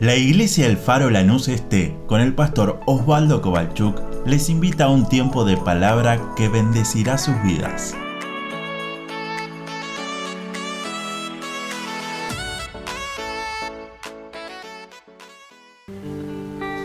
[0.00, 5.08] La iglesia El Faro Lanús Este, con el pastor Osvaldo Kovalchuk, les invita a un
[5.08, 7.94] tiempo de palabra que bendecirá sus vidas.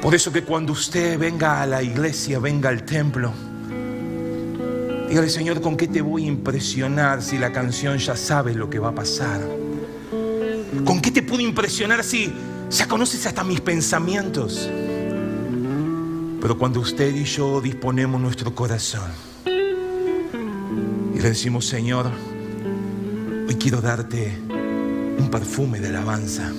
[0.04, 3.34] Por eso que cuando usted venga a la iglesia, venga al templo,
[5.10, 8.78] dígale Señor, ¿con qué te voy a impresionar si la canción ya sabe lo que
[8.78, 9.42] va a pasar?
[10.86, 12.32] ¿Con qué te puedo impresionar si
[12.70, 14.70] ya conoces hasta mis pensamientos?
[16.42, 19.10] Pero cuando usted y yo disponemos nuestro corazón
[19.46, 22.10] y le decimos, Señor,
[23.48, 24.38] hoy quiero darte
[25.18, 26.50] un perfume de alabanza.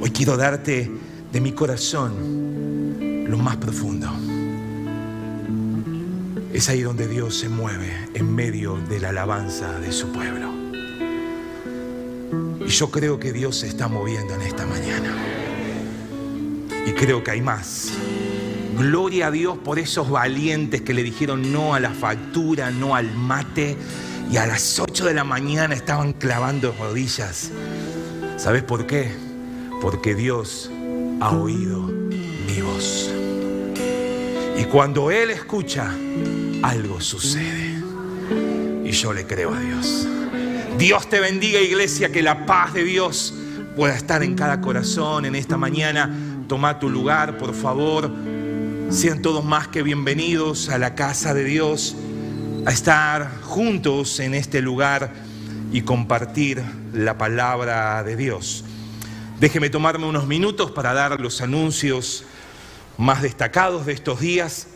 [0.00, 0.90] Hoy quiero darte
[1.32, 4.10] de mi corazón lo más profundo.
[6.52, 10.51] Es ahí donde Dios se mueve en medio de la alabanza de su pueblo.
[12.72, 15.14] Yo creo que Dios se está moviendo en esta mañana.
[16.86, 17.90] Y creo que hay más.
[18.78, 23.14] Gloria a Dios por esos valientes que le dijeron no a la factura, no al
[23.14, 23.76] mate.
[24.30, 27.50] Y a las 8 de la mañana estaban clavando rodillas.
[28.38, 29.12] ¿Sabes por qué?
[29.82, 30.70] Porque Dios
[31.20, 33.10] ha oído mi voz.
[34.58, 35.92] Y cuando Él escucha,
[36.62, 37.82] algo sucede.
[38.82, 40.08] Y yo le creo a Dios.
[40.78, 43.34] Dios te bendiga iglesia, que la paz de Dios
[43.76, 46.10] pueda estar en cada corazón en esta mañana.
[46.48, 48.10] Toma tu lugar, por favor.
[48.90, 51.94] Sean todos más que bienvenidos a la casa de Dios,
[52.66, 55.12] a estar juntos en este lugar
[55.72, 56.62] y compartir
[56.92, 58.64] la palabra de Dios.
[59.40, 62.24] Déjeme tomarme unos minutos para dar los anuncios
[62.98, 64.66] más destacados de estos días.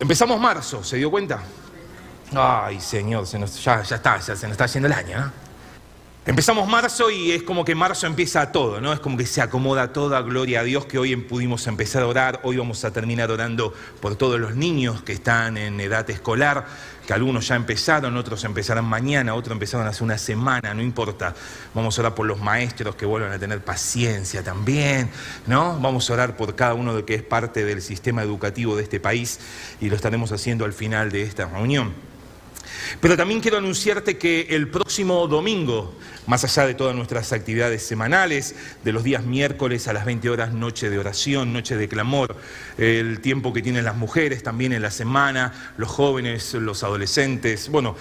[0.00, 1.42] Empezamos marzo, ¿se dio cuenta?
[2.34, 5.32] Ay, Señor, ya, está, ya se nos está yendo el año.
[6.28, 8.92] Empezamos marzo y es como que marzo empieza todo, ¿no?
[8.92, 12.40] Es como que se acomoda toda, gloria a Dios que hoy pudimos empezar a orar,
[12.42, 16.66] hoy vamos a terminar orando por todos los niños que están en edad escolar,
[17.06, 21.34] que algunos ya empezaron, otros empezarán mañana, otros empezaron hace una semana, no importa.
[21.72, 25.08] Vamos a orar por los maestros que vuelvan a tener paciencia también,
[25.46, 25.80] ¿no?
[25.80, 29.00] Vamos a orar por cada uno de que es parte del sistema educativo de este
[29.00, 29.40] país
[29.80, 31.94] y lo estaremos haciendo al final de esta reunión.
[33.00, 35.94] Pero también quiero anunciarte que el próximo domingo,
[36.26, 38.54] más allá de todas nuestras actividades semanales,
[38.84, 42.36] de los días miércoles a las 20 horas, noche de oración, noche de clamor,
[42.76, 47.96] el tiempo que tienen las mujeres también en la semana, los jóvenes, los adolescentes, bueno,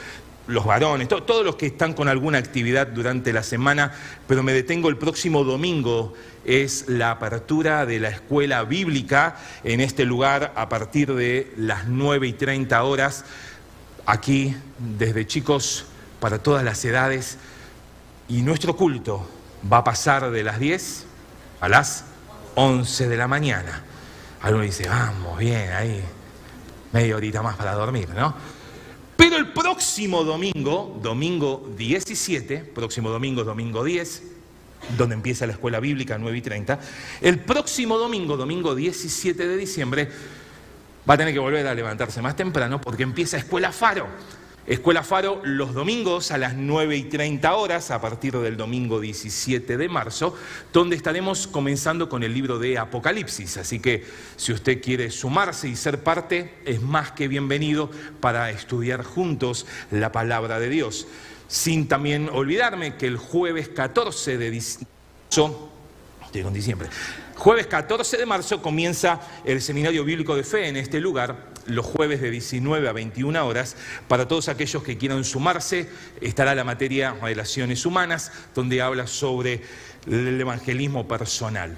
[0.48, 3.92] los varones, todos los que están con alguna actividad durante la semana,
[4.28, 6.14] pero me detengo el próximo domingo,
[6.46, 12.28] es la apertura de la escuela bíblica en este lugar a partir de las 9
[12.28, 13.26] y 30 horas
[14.08, 15.86] aquí desde chicos
[16.20, 17.38] para todas las edades
[18.28, 19.30] y nuestro culto
[19.72, 21.06] va a pasar de las 10
[21.60, 22.06] a las
[22.56, 23.84] 11 de la mañana.
[24.42, 26.02] Alguno dice, vamos, bien, ahí,
[26.94, 28.34] media horita más para dormir, ¿no?
[29.18, 34.24] Pero el próximo domingo, domingo 17, próximo domingo, domingo 10,
[34.98, 36.80] donde empieza la escuela bíblica 9 y 30,
[37.22, 40.10] el próximo domingo, domingo 17 de diciembre,
[41.08, 44.08] va a tener que volver a levantarse más temprano porque empieza Escuela Faro.
[44.66, 49.78] Escuela Faro los domingos a las 9 y 30 horas, a partir del domingo 17
[49.78, 50.36] de marzo,
[50.74, 53.56] donde estaremos comenzando con el libro de Apocalipsis.
[53.56, 57.90] Así que si usted quiere sumarse y ser parte, es más que bienvenido
[58.20, 61.08] para estudiar juntos la palabra de Dios.
[61.48, 64.92] Sin también olvidarme que el jueves 14 de diciembre,
[66.28, 66.90] estoy con diciembre,
[67.38, 72.20] Jueves 14 de marzo comienza el Seminario Bíblico de Fe en este lugar, los jueves
[72.20, 73.76] de 19 a 21 horas.
[74.08, 75.88] Para todos aquellos que quieran sumarse,
[76.20, 79.62] estará la materia Relaciones Humanas, donde habla sobre
[80.08, 81.78] el evangelismo personal.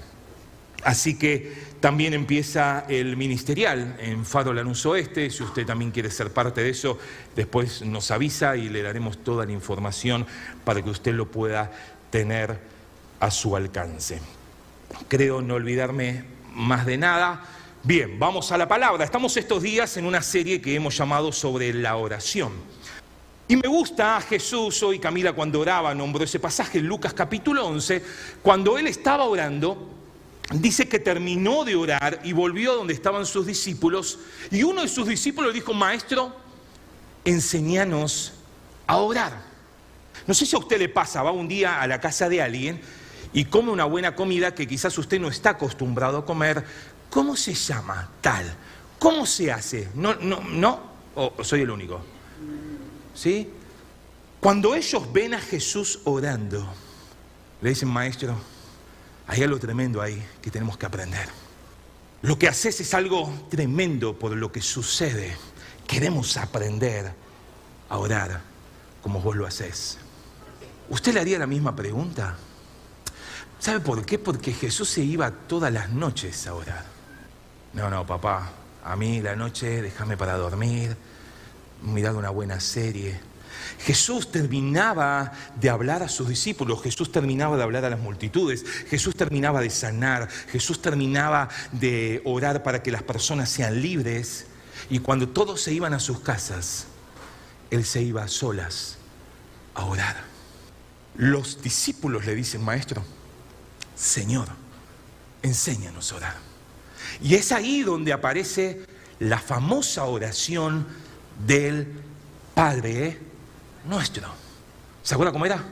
[0.82, 5.28] Así que también empieza el ministerial en Faro Lanús Oeste.
[5.28, 6.98] Si usted también quiere ser parte de eso,
[7.36, 10.26] después nos avisa y le daremos toda la información
[10.64, 11.70] para que usted lo pueda
[12.10, 12.58] tener
[13.20, 14.20] a su alcance
[15.08, 17.42] creo no olvidarme más de nada.
[17.82, 19.04] Bien, vamos a la palabra.
[19.04, 22.52] Estamos estos días en una serie que hemos llamado sobre la oración.
[23.48, 27.66] Y me gusta a Jesús, hoy Camila cuando oraba nombró ese pasaje en Lucas capítulo
[27.66, 28.04] 11,
[28.42, 29.88] cuando él estaba orando,
[30.52, 34.20] dice que terminó de orar y volvió a donde estaban sus discípulos,
[34.52, 36.32] y uno de sus discípulos dijo, maestro,
[37.24, 38.34] enséñanos
[38.86, 39.42] a orar.
[40.28, 42.80] No sé si a usted le pasa, va un día a la casa de alguien
[43.32, 46.64] y come una buena comida que quizás usted no está acostumbrado a comer,
[47.10, 48.54] ¿cómo se llama tal?
[48.98, 49.88] ¿Cómo se hace?
[49.94, 50.80] ¿No, no, no?
[51.14, 52.00] ¿O soy el único?
[53.14, 53.48] ¿Sí?
[54.40, 56.66] Cuando ellos ven a Jesús orando,
[57.60, 58.36] le dicen, maestro,
[59.26, 61.28] hay algo tremendo ahí que tenemos que aprender.
[62.22, 65.36] Lo que haces es algo tremendo por lo que sucede.
[65.86, 67.12] Queremos aprender
[67.88, 68.40] a orar
[69.02, 69.98] como vos lo haces.
[70.88, 72.36] ¿Usted le haría la misma pregunta?
[73.60, 74.18] ¿Sabe por qué?
[74.18, 76.84] Porque Jesús se iba todas las noches a orar.
[77.74, 78.50] No, no, papá,
[78.82, 80.96] a mí la noche déjame para dormir,
[81.82, 83.20] mirar una buena serie.
[83.80, 89.14] Jesús terminaba de hablar a sus discípulos, Jesús terminaba de hablar a las multitudes, Jesús
[89.14, 94.46] terminaba de sanar, Jesús terminaba de orar para que las personas sean libres
[94.88, 96.86] y cuando todos se iban a sus casas,
[97.70, 98.96] Él se iba a solas
[99.74, 100.16] a orar.
[101.16, 103.04] Los discípulos le dicen, maestro,
[104.00, 104.46] Señor,
[105.42, 106.34] enséñanos a orar.
[107.20, 108.86] Y es ahí donde aparece
[109.18, 110.86] la famosa oración
[111.46, 112.00] del
[112.54, 113.20] Padre
[113.84, 114.26] nuestro.
[115.02, 115.62] ¿Se acuerda cómo era?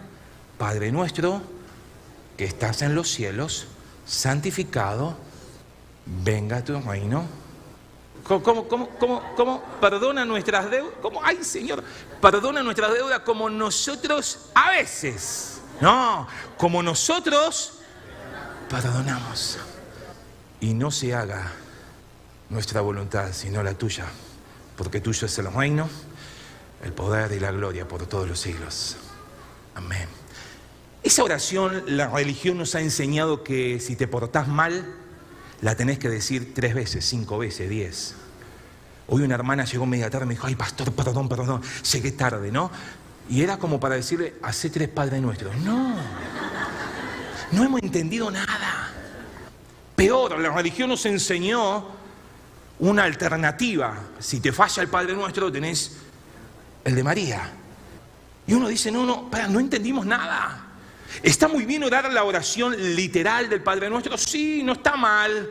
[0.58, 1.40] Padre nuestro,
[2.36, 3.66] que estás en los cielos,
[4.04, 5.16] santificado,
[6.04, 7.24] venga tu reino.
[8.24, 9.62] ¿Cómo, cómo, cómo, cómo, cómo?
[9.80, 10.92] Perdona nuestras deudas.
[11.00, 11.24] ¿Cómo?
[11.24, 11.82] Ay, Señor,
[12.20, 15.62] perdona nuestras deudas como nosotros a veces.
[15.80, 16.26] No,
[16.58, 17.77] como nosotros
[18.68, 19.58] perdonamos.
[20.60, 21.52] Y no se haga
[22.50, 24.06] nuestra voluntad, sino la tuya,
[24.76, 25.88] porque tuyo es el reino,
[26.82, 28.96] el poder y la gloria por todos los siglos.
[29.74, 30.08] Amén.
[31.02, 34.94] Esa oración, la religión nos ha enseñado que si te portás mal,
[35.60, 38.14] la tenés que decir tres veces, cinco veces, diez.
[39.06, 41.62] Hoy una hermana llegó media tarde y me dijo, ay pastor, perdón, perdón,
[41.92, 42.70] llegué tarde, ¿no?
[43.30, 45.56] Y era como para decirle, hace tres Padres Nuestros.
[45.58, 45.96] No,
[47.52, 48.92] no hemos entendido nada.
[49.96, 51.86] Peor, la religión nos enseñó
[52.78, 53.98] una alternativa.
[54.18, 55.96] Si te falla el Padre Nuestro, tenés
[56.84, 57.50] el de María.
[58.46, 60.64] Y uno dice, no, no, no entendimos nada.
[61.22, 64.16] ¿Está muy bien orar la oración literal del Padre Nuestro?
[64.16, 65.50] Sí, no está mal.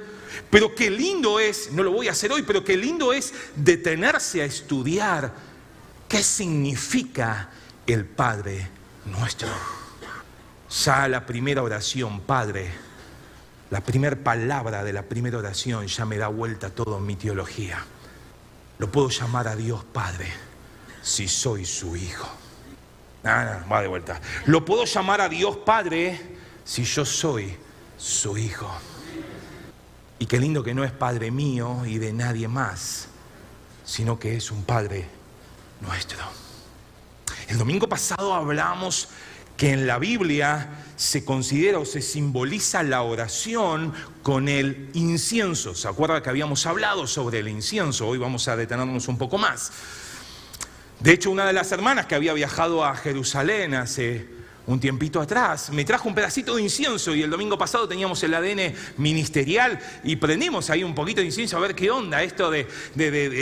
[0.50, 4.42] Pero qué lindo es, no lo voy a hacer hoy, pero qué lindo es detenerse
[4.42, 5.34] a estudiar
[6.08, 7.50] qué significa
[7.86, 8.70] el Padre
[9.06, 9.50] Nuestro.
[10.70, 12.72] Ya la primera oración, Padre,
[13.70, 17.84] la primera palabra de la primera oración ya me da vuelta todo mi teología.
[18.78, 20.32] Lo puedo llamar a Dios Padre
[21.02, 22.28] si soy su hijo.
[23.24, 24.22] Ah, no, va de vuelta.
[24.46, 27.58] Lo puedo llamar a Dios Padre si yo soy
[27.98, 28.70] su hijo.
[30.20, 33.08] Y qué lindo que no es Padre mío y de nadie más,
[33.86, 35.08] sino que es un Padre
[35.82, 36.20] nuestro.
[37.48, 39.10] El domingo pasado hablamos
[39.58, 43.94] que en la Biblia se considera o se simboliza la oración
[44.24, 45.76] con el incienso.
[45.76, 48.08] ¿Se acuerda que habíamos hablado sobre el incienso?
[48.08, 49.72] Hoy vamos a detenernos un poco más.
[51.00, 54.28] De hecho, una de las hermanas que había viajado a Jerusalén hace
[54.68, 58.34] un tiempito atrás, me trajo un pedacito de incienso y el domingo pasado teníamos el
[58.34, 62.68] ADN ministerial y prendimos ahí un poquito de incienso a ver qué onda, esto de,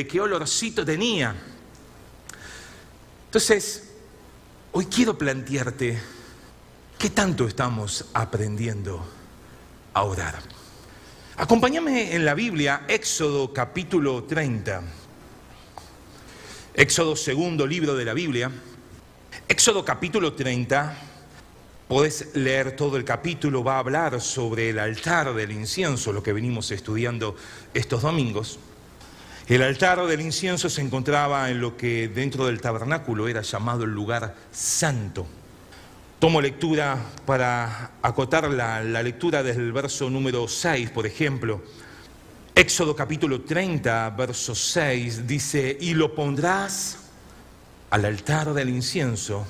[0.09, 1.35] qué olorcito tenía.
[3.25, 3.84] Entonces,
[4.77, 5.97] hoy quiero plantearte
[6.99, 9.05] qué tanto estamos aprendiendo
[9.93, 10.35] a orar.
[11.37, 14.83] Acompáñame en la Biblia, Éxodo capítulo 30.
[16.73, 18.51] Éxodo segundo libro de la Biblia.
[19.47, 20.97] Éxodo capítulo 30.
[21.87, 26.33] Podés leer todo el capítulo, va a hablar sobre el altar del incienso, lo que
[26.33, 27.37] venimos estudiando
[27.73, 28.59] estos domingos.
[29.47, 33.91] El altar del incienso se encontraba en lo que dentro del tabernáculo era llamado el
[33.91, 35.27] lugar santo.
[36.17, 36.97] Tomo lectura
[37.27, 41.61] para acotar la, lectura desde el verso número 6, por ejemplo.
[42.55, 46.97] Éxodo capítulo 30, verso 6 dice, y lo pondrás
[47.91, 49.45] al altar del incienso,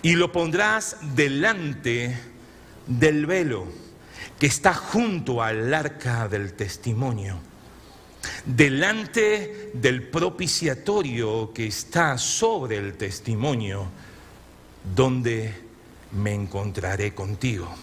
[0.00, 2.16] y lo pondrás delante
[2.86, 3.66] del velo
[4.38, 7.40] que está junto al arca del testimonio
[8.44, 13.86] delante del propiciatorio que está sobre el testimonio,
[14.94, 15.54] donde
[16.12, 17.74] me encontraré contigo.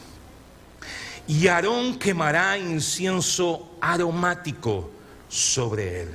[1.28, 4.92] Y Aarón quemará incienso aromático
[5.30, 6.10] sobre él.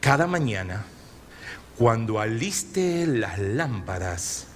[0.00, 0.84] Cada mañana,
[1.76, 4.46] cuando aliste las lámparas,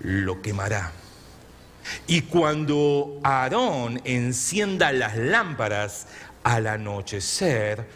[0.00, 0.92] lo quemará.
[2.06, 6.06] Y cuando Aarón encienda las lámparas,
[6.42, 7.86] al anochecer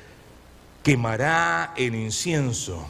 [0.83, 2.87] quemará el incienso,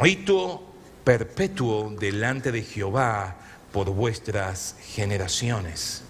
[0.00, 0.62] rito
[1.04, 3.36] perpetuo delante de Jehová
[3.72, 6.02] por vuestras generaciones.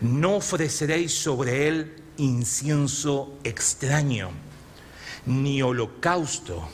[0.00, 4.30] No ofreceréis sobre él incienso extraño,
[5.26, 6.68] ni holocausto,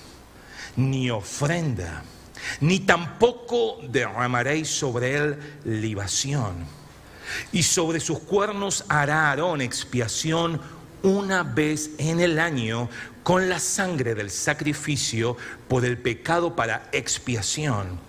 [0.76, 2.04] ni ofrenda,
[2.60, 6.66] ni tampoco derramaréis sobre él libación
[7.52, 10.60] Y sobre sus cuernos hará Aarón expiación
[11.02, 12.88] una vez en el año
[13.22, 15.36] con la sangre del sacrificio
[15.68, 18.00] por el pecado para expiación.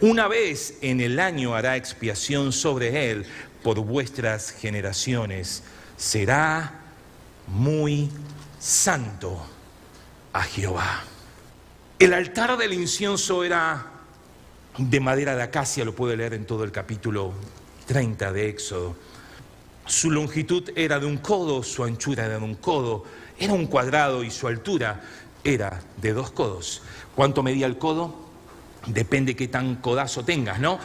[0.00, 3.26] Una vez en el año hará expiación sobre él
[3.62, 5.62] por vuestras generaciones.
[5.96, 6.80] Será
[7.46, 8.10] muy
[8.58, 9.46] santo
[10.32, 11.04] a Jehová.
[11.98, 13.86] El altar del incienso era
[14.76, 17.32] de madera de acacia, lo puede leer en todo el capítulo
[17.86, 18.96] 30 de Éxodo.
[19.86, 23.04] Su longitud era de un codo, su anchura era de un codo,
[23.38, 25.00] era un cuadrado y su altura
[25.44, 26.82] era de dos codos.
[27.14, 28.14] ¿Cuánto medía el codo?
[28.86, 30.78] Depende qué tan codazo tengas, ¿no?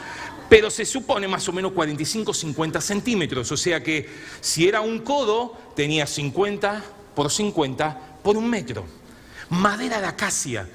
[0.48, 4.08] Pero se supone más o menos 45-50 centímetros, o sea que
[4.40, 8.84] si era un codo, tenía 50 por 50 por un metro.
[9.50, 10.68] Madera de acacia.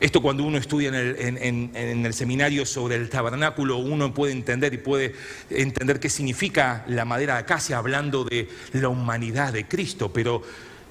[0.00, 5.14] Esto cuando uno estudia en el, seminario sobre el tabernáculo, uno puede entender y puede
[5.50, 10.42] entender qué significa la madera de acacia hablando de la humanidad de Cristo, pero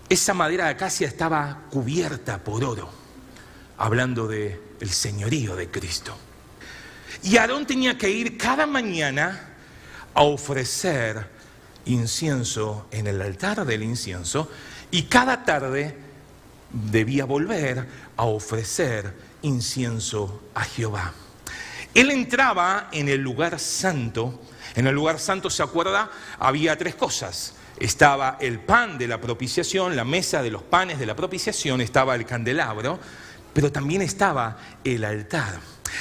[0.10, 2.92] esa madera de acacia estaba cubierta por oro,
[3.78, 6.16] hablando del el señorío de Cristo.
[7.24, 9.56] Y Aarón tenía que ir cada mañana
[10.14, 11.28] a ofrecer
[11.86, 14.52] incienso en el altar del incienso
[14.92, 15.96] y cada tarde
[16.72, 17.86] debía volver
[18.20, 21.14] a ofrecer incienso a Jehová.
[21.94, 24.42] Él entraba en el lugar santo.
[24.76, 26.12] En el lugar santo, ¿se acuerda?
[26.38, 27.54] Había tres cosas.
[27.80, 32.14] Estaba el pan de la propiciación, la mesa de los panes de la propiciación, estaba
[32.16, 33.00] el candelabro,
[33.54, 35.58] pero también estaba el altar.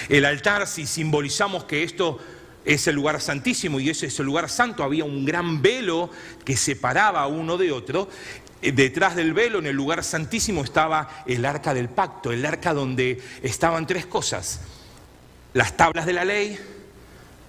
[0.09, 2.19] El altar, si simbolizamos que esto
[2.65, 6.11] es el lugar santísimo y ese es el lugar santo, había un gran velo
[6.45, 8.09] que separaba uno de otro.
[8.61, 12.75] Eh, detrás del velo, en el lugar santísimo, estaba el arca del pacto, el arca
[12.75, 14.61] donde estaban tres cosas.
[15.53, 16.59] Las tablas de la ley,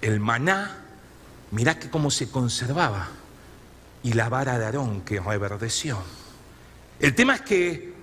[0.00, 0.84] el maná,
[1.50, 3.08] mirá que cómo se conservaba,
[4.02, 5.98] y la vara de Aarón que reverdeció.
[7.00, 7.94] El tema es que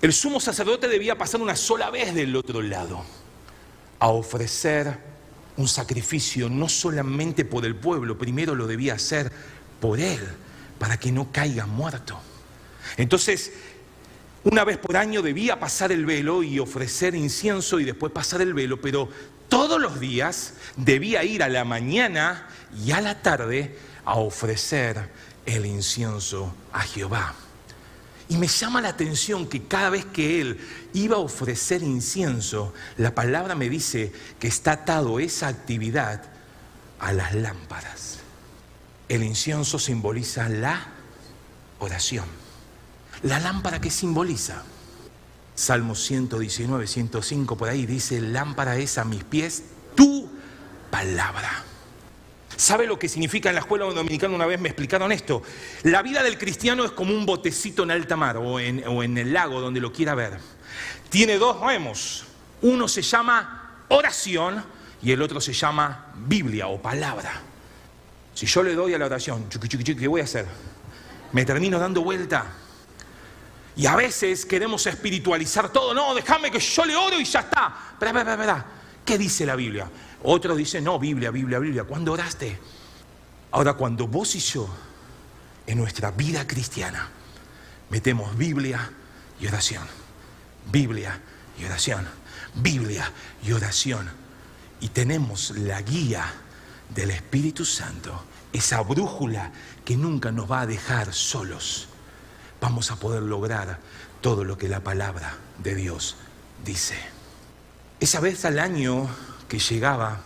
[0.00, 3.04] el sumo sacerdote debía pasar una sola vez del otro lado
[3.98, 4.98] a ofrecer
[5.56, 9.30] un sacrificio no solamente por el pueblo, primero lo debía hacer
[9.80, 10.20] por él,
[10.78, 12.20] para que no caiga muerto.
[12.96, 13.52] Entonces,
[14.44, 18.54] una vez por año debía pasar el velo y ofrecer incienso y después pasar el
[18.54, 19.08] velo, pero
[19.48, 22.48] todos los días debía ir a la mañana
[22.84, 25.10] y a la tarde a ofrecer
[25.46, 27.34] el incienso a Jehová.
[28.28, 30.58] Y me llama la atención que cada vez que él
[30.94, 36.22] iba a ofrecer incienso, la palabra me dice que está atado esa actividad
[36.98, 38.20] a las lámparas.
[39.08, 40.86] El incienso simboliza la
[41.78, 42.41] oración.
[43.22, 44.62] La lámpara que simboliza.
[45.54, 49.64] Salmo 119, 105, por ahí dice, lámpara es a mis pies
[49.94, 50.28] tu
[50.90, 51.64] palabra.
[52.56, 54.34] ¿Sabe lo que significa en la escuela dominicana?
[54.34, 55.42] Una vez me explicaron esto.
[55.84, 59.60] La vida del cristiano es como un botecito en alta mar o en, el lago,
[59.60, 60.38] donde lo quiera ver.
[61.08, 62.24] Tiene dos remos.
[62.62, 64.64] Uno se llama oración
[65.02, 67.40] y el otro se llama Biblia o palabra.
[68.34, 70.46] Si yo le doy a la oración, ¿qué voy a hacer?
[71.32, 72.46] Me termino dando vuelta
[73.74, 75.94] y a veces queremos espiritualizar todo.
[75.94, 77.74] No, déjame que yo le oro y ya está.
[77.92, 78.66] Espera, espera, espera.
[79.04, 79.88] ¿Qué dice la Biblia?
[80.24, 81.84] Otros dicen, no, Biblia, Biblia, Biblia.
[81.84, 82.58] ¿Cuándo oraste?
[83.50, 84.68] Ahora, cuando vos y yo,
[85.66, 87.08] en nuestra vida cristiana,
[87.90, 88.90] metemos Biblia
[89.40, 89.86] y oración,
[90.70, 91.20] Biblia
[91.58, 92.06] y oración,
[92.54, 93.10] Biblia
[93.42, 94.08] y oración,
[94.80, 96.24] y tenemos la guía
[96.90, 99.50] del Espíritu Santo, esa brújula
[99.84, 101.88] que nunca nos va a dejar solos
[102.62, 103.80] vamos a poder lograr
[104.20, 106.16] todo lo que la palabra de Dios
[106.64, 106.94] dice.
[107.98, 109.08] Esa vez al año
[109.48, 110.20] que llegaba,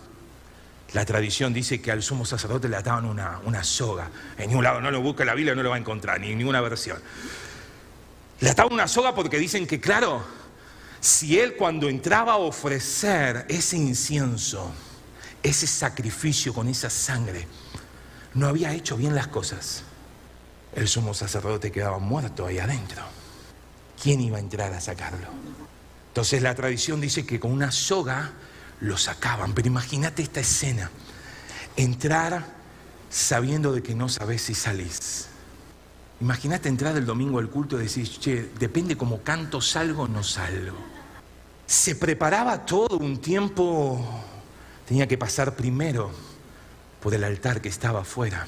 [0.92, 4.10] la tradición dice que al sumo sacerdote le ataban una, una soga.
[4.36, 6.38] En ningún lado, no lo busca la Biblia, no lo va a encontrar, ni en
[6.38, 6.98] ninguna versión.
[8.40, 10.22] Le ataban una soga porque dicen que, claro,
[11.00, 14.70] si él cuando entraba a ofrecer ese incienso,
[15.42, 17.48] ese sacrificio con esa sangre,
[18.34, 19.84] no había hecho bien las cosas,
[20.76, 23.02] el sumo sacerdote quedaba muerto ahí adentro.
[24.00, 25.26] ¿Quién iba a entrar a sacarlo?
[26.09, 28.33] Entonces la tradición dice que con una soga
[28.80, 30.90] lo sacaban, pero imagínate esta escena,
[31.76, 32.45] entrar
[33.09, 35.28] sabiendo de que no sabes si salís.
[36.21, 40.23] Imagínate entrar el domingo al culto y decir, che, depende como canto salgo o no
[40.23, 40.76] salgo.
[41.66, 44.04] Se preparaba todo un tiempo,
[44.87, 46.11] tenía que pasar primero
[47.00, 48.47] por el altar que estaba afuera.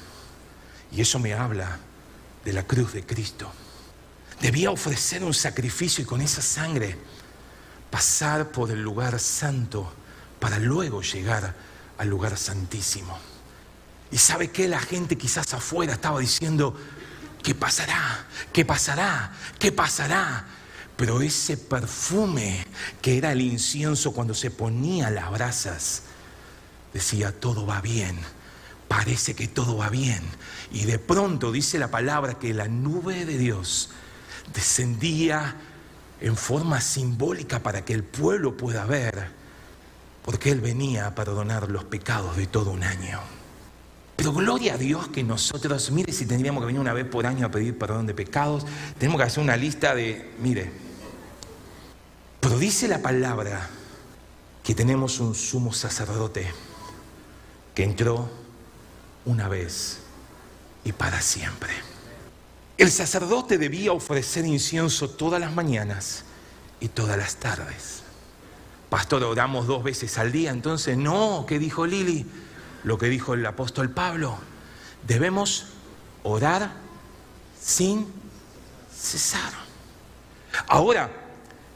[0.91, 1.79] Y eso me habla
[2.43, 3.51] de la cruz de Cristo.
[4.41, 6.97] Debía ofrecer un sacrificio y con esa sangre
[7.89, 9.91] pasar por el lugar santo
[10.39, 11.55] para luego llegar
[11.97, 13.17] al lugar santísimo.
[14.11, 16.75] Y sabe que la gente quizás afuera estaba diciendo,
[17.43, 18.25] ¿qué pasará?
[18.53, 19.33] ¿Qué pasará?
[19.59, 20.45] ¿Qué pasará?
[20.95, 22.65] Pero ese perfume
[23.01, 26.03] que era el incienso cuando se ponía las brasas,
[26.93, 28.19] decía, todo va bien,
[28.87, 30.21] parece que todo va bien.
[30.71, 33.89] Y de pronto dice la palabra que la nube de Dios
[34.53, 35.55] descendía
[36.21, 39.29] en forma simbólica para que el pueblo pueda ver,
[40.23, 43.19] porque Él venía a perdonar los pecados de todo un año.
[44.15, 47.45] Pero gloria a Dios que nosotros, mire si tendríamos que venir una vez por año
[47.45, 48.65] a pedir perdón de pecados,
[48.97, 50.71] tenemos que hacer una lista de, mire,
[52.41, 53.69] pero dice la palabra
[54.61, 56.51] que tenemos un sumo sacerdote
[57.73, 58.29] que entró
[59.25, 59.99] una vez
[60.83, 61.71] y para siempre.
[62.77, 66.23] El sacerdote debía ofrecer incienso todas las mañanas
[66.79, 68.03] y todas las tardes.
[68.89, 72.25] Pastor, oramos dos veces al día, entonces no, ¿qué dijo Lili?
[72.83, 74.37] lo que dijo el apóstol Pablo.
[75.07, 75.67] Debemos
[76.23, 76.71] orar
[77.59, 78.07] sin
[78.95, 79.51] cesar.
[80.67, 81.09] Ahora,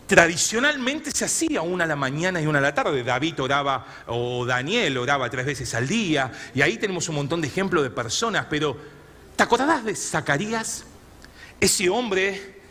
[0.07, 3.03] tradicionalmente se hacía una a la mañana y una a la tarde.
[3.03, 7.47] David oraba o Daniel oraba tres veces al día y ahí tenemos un montón de
[7.47, 8.92] ejemplos de personas, pero
[9.35, 10.83] ¿te acordás de Zacarías?
[11.59, 12.61] Ese hombre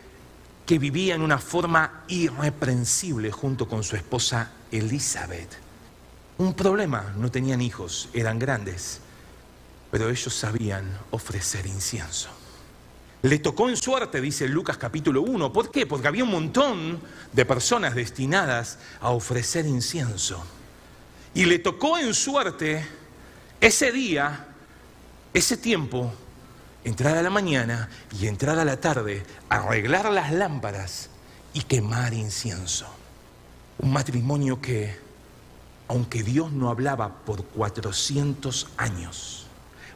[0.65, 5.49] que vivía en una forma irreprensible junto con su esposa Elizabeth.
[6.37, 8.99] Un problema, no tenían hijos, eran grandes,
[9.91, 12.29] pero ellos sabían ofrecer incienso.
[13.23, 15.53] Le tocó en suerte, dice Lucas capítulo 1.
[15.53, 15.85] ¿Por qué?
[15.85, 16.99] Porque había un montón
[17.31, 20.43] de personas destinadas a ofrecer incienso.
[21.33, 22.85] Y le tocó en suerte
[23.61, 24.47] ese día,
[25.33, 26.13] ese tiempo,
[26.83, 31.09] entrar a la mañana y entrar a la tarde, arreglar las lámparas
[31.53, 32.87] y quemar incienso.
[33.79, 35.03] Un matrimonio que
[35.87, 39.45] aunque Dios no hablaba por 400 años,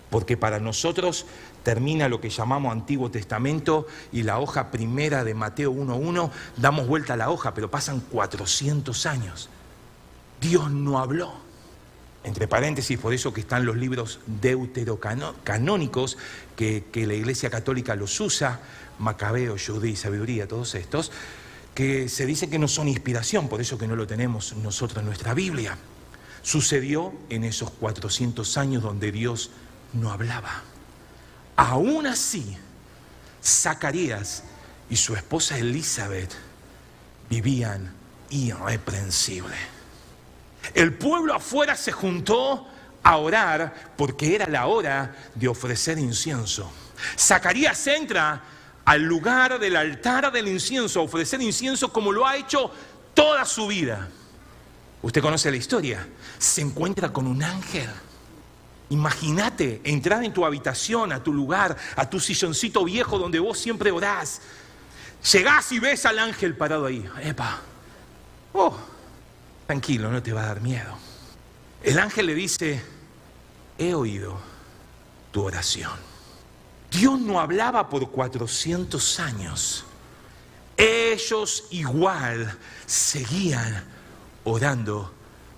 [0.10, 1.26] porque para nosotros
[1.64, 7.14] termina lo que llamamos Antiguo Testamento y la hoja primera de Mateo 1.1, damos vuelta
[7.14, 9.50] a la hoja, pero pasan 400 años.
[10.40, 11.47] Dios no habló.
[12.28, 16.18] Entre paréntesis, por eso que están los libros deuterocanónicos,
[16.58, 18.60] que, que la Iglesia Católica los usa,
[19.00, 21.14] Macabeo, Judí, Sabiduría, todos estos,
[21.74, 25.06] que se dice que no son inspiración, por eso que no lo tenemos nosotros en
[25.06, 25.78] nuestra Biblia.
[26.42, 29.52] Sucedió en esos 400 años donde Dios
[29.94, 30.64] no hablaba.
[31.56, 32.58] Aún así,
[33.42, 34.44] Zacarías
[34.90, 36.34] y su esposa Elizabeth
[37.30, 37.94] vivían
[38.32, 39.77] irreprensible.
[40.74, 42.68] El pueblo afuera se juntó
[43.04, 46.72] a orar porque era la hora de ofrecer incienso.
[47.18, 48.44] Zacarías entra
[48.86, 52.72] al lugar del altar del incienso, a ofrecer incienso como lo ha hecho
[53.14, 54.08] toda su vida.
[55.02, 56.08] Usted conoce la historia.
[56.38, 57.90] Se encuentra con un ángel.
[58.90, 63.92] Imagínate entrar en tu habitación, a tu lugar, a tu silloncito viejo donde vos siempre
[63.92, 64.42] orás.
[65.32, 67.06] Llegás y ves al ángel parado ahí.
[67.22, 67.60] Epa.
[68.54, 68.78] Oh,
[69.68, 70.98] tranquilo, no te va a dar miedo.
[71.84, 72.82] El ángel le dice,
[73.78, 74.40] he oído
[75.32, 75.94] tu oración.
[76.90, 79.86] Dios no hablaba por 400 años.
[80.78, 83.84] Ellos igual seguían
[84.46, 85.14] orando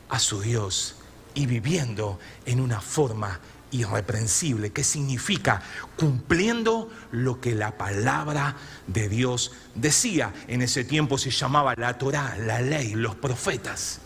[0.10, 0.96] a su Dios
[1.36, 3.40] y viviendo en una forma
[3.72, 5.62] irreprensible, que significa
[5.96, 8.56] cumpliendo lo que la palabra
[8.88, 10.34] de Dios decía.
[10.48, 14.00] En ese tiempo se llamaba la Torah, la ley, los profetas.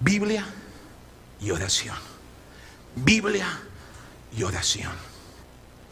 [0.00, 0.44] Biblia
[1.40, 1.96] y oración.
[2.94, 3.46] Biblia
[4.36, 4.92] y oración.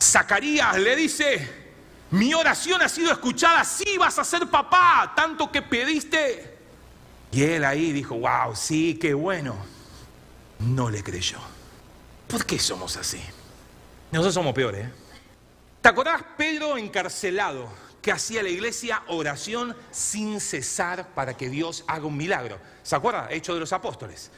[0.01, 1.67] Zacarías le dice,
[2.11, 6.57] mi oración ha sido escuchada, sí vas a ser papá, tanto que pediste.
[7.33, 9.57] Y él ahí dijo, wow, sí, qué bueno.
[10.61, 11.39] No le creyó.
[12.29, 13.21] ¿Por qué somos así?
[14.11, 14.87] Nosotros somos peores.
[14.87, 14.93] ¿eh?
[15.81, 17.69] ¿Te acordás Pedro encarcelado
[18.03, 22.59] que hacía la iglesia oración sin cesar para que Dios haga un milagro?
[22.83, 23.29] ¿Se acuerda?
[23.31, 24.31] Hecho de los apóstoles.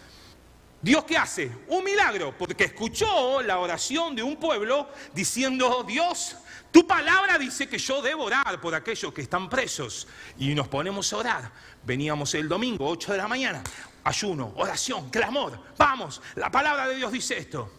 [0.81, 1.51] Dios qué hace?
[1.69, 6.37] Un milagro, porque escuchó la oración de un pueblo diciendo, Dios,
[6.71, 10.07] tu palabra dice que yo debo orar por aquellos que están presos.
[10.39, 11.53] Y nos ponemos a orar.
[11.85, 13.63] Veníamos el domingo, 8 de la mañana,
[14.05, 15.59] ayuno, oración, clamor.
[15.77, 17.78] Vamos, la palabra de Dios dice esto.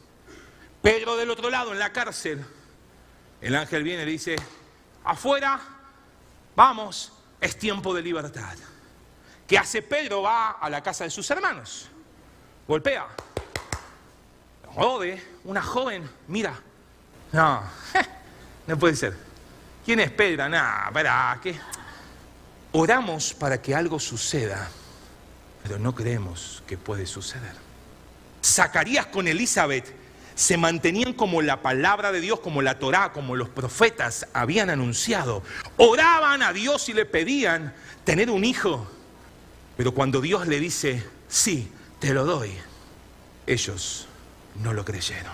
[0.82, 2.46] Pedro del otro lado, en la cárcel,
[3.42, 4.36] el ángel viene y le dice,
[5.04, 5.60] afuera,
[6.56, 7.12] vamos,
[7.42, 8.56] es tiempo de libertad.
[9.48, 10.22] ¿Qué hace Pedro?
[10.22, 11.89] Va a la casa de sus hermanos
[12.70, 13.08] golpea.
[14.76, 16.54] Jode, una joven, mira.
[17.32, 17.63] No,
[18.68, 19.18] no puede ser.
[19.84, 20.48] ¿Quién es Pedro?
[20.48, 21.60] Nada, para ¿qué?
[22.74, 24.70] Oramos para que algo suceda,
[25.63, 27.56] pero no creemos que puede suceder.
[28.46, 29.92] Zacarías con Elizabeth
[30.39, 35.43] se mantenían como la palabra de Dios, como la Torá, como los profetas habían anunciado.
[35.75, 37.73] Oraban a Dios y le pedían
[38.06, 38.88] tener un hijo.
[39.75, 42.54] Pero cuando Dios le dice, sí, te lo doy,
[43.45, 44.08] ellos
[44.63, 45.34] no lo creyeron.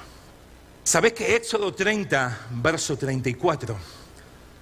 [0.84, 3.78] ¿Sabes que Éxodo 30, verso 34,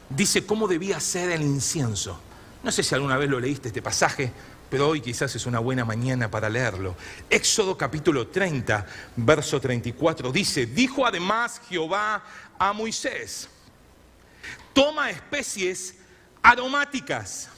[0.10, 2.19] dice cómo debía ser el incienso?
[2.63, 4.34] No sé si alguna vez lo leíste este pasaje,
[4.73, 6.95] pero hoy quizás es una buena mañana para leerlo.
[7.29, 12.23] Éxodo capítulo 30, verso 34 dice, dijo además Jehová
[12.57, 13.47] a Moisés,
[14.73, 15.93] toma especies
[16.41, 17.49] aromáticas,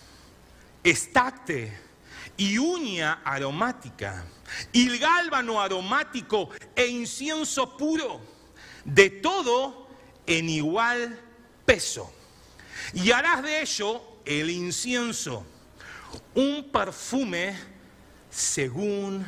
[0.83, 1.79] estacte
[2.35, 4.25] y uña aromática,
[4.73, 8.19] y gálbano aromático e incienso puro,
[8.83, 9.87] de todo
[10.27, 11.17] en igual
[11.65, 12.13] peso.
[12.93, 15.45] Y harás de ello el incienso
[16.35, 17.55] un perfume
[18.29, 19.25] según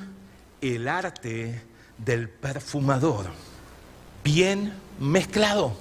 [0.61, 1.61] el arte
[1.97, 3.27] del perfumador,
[4.23, 5.75] bien mezclado,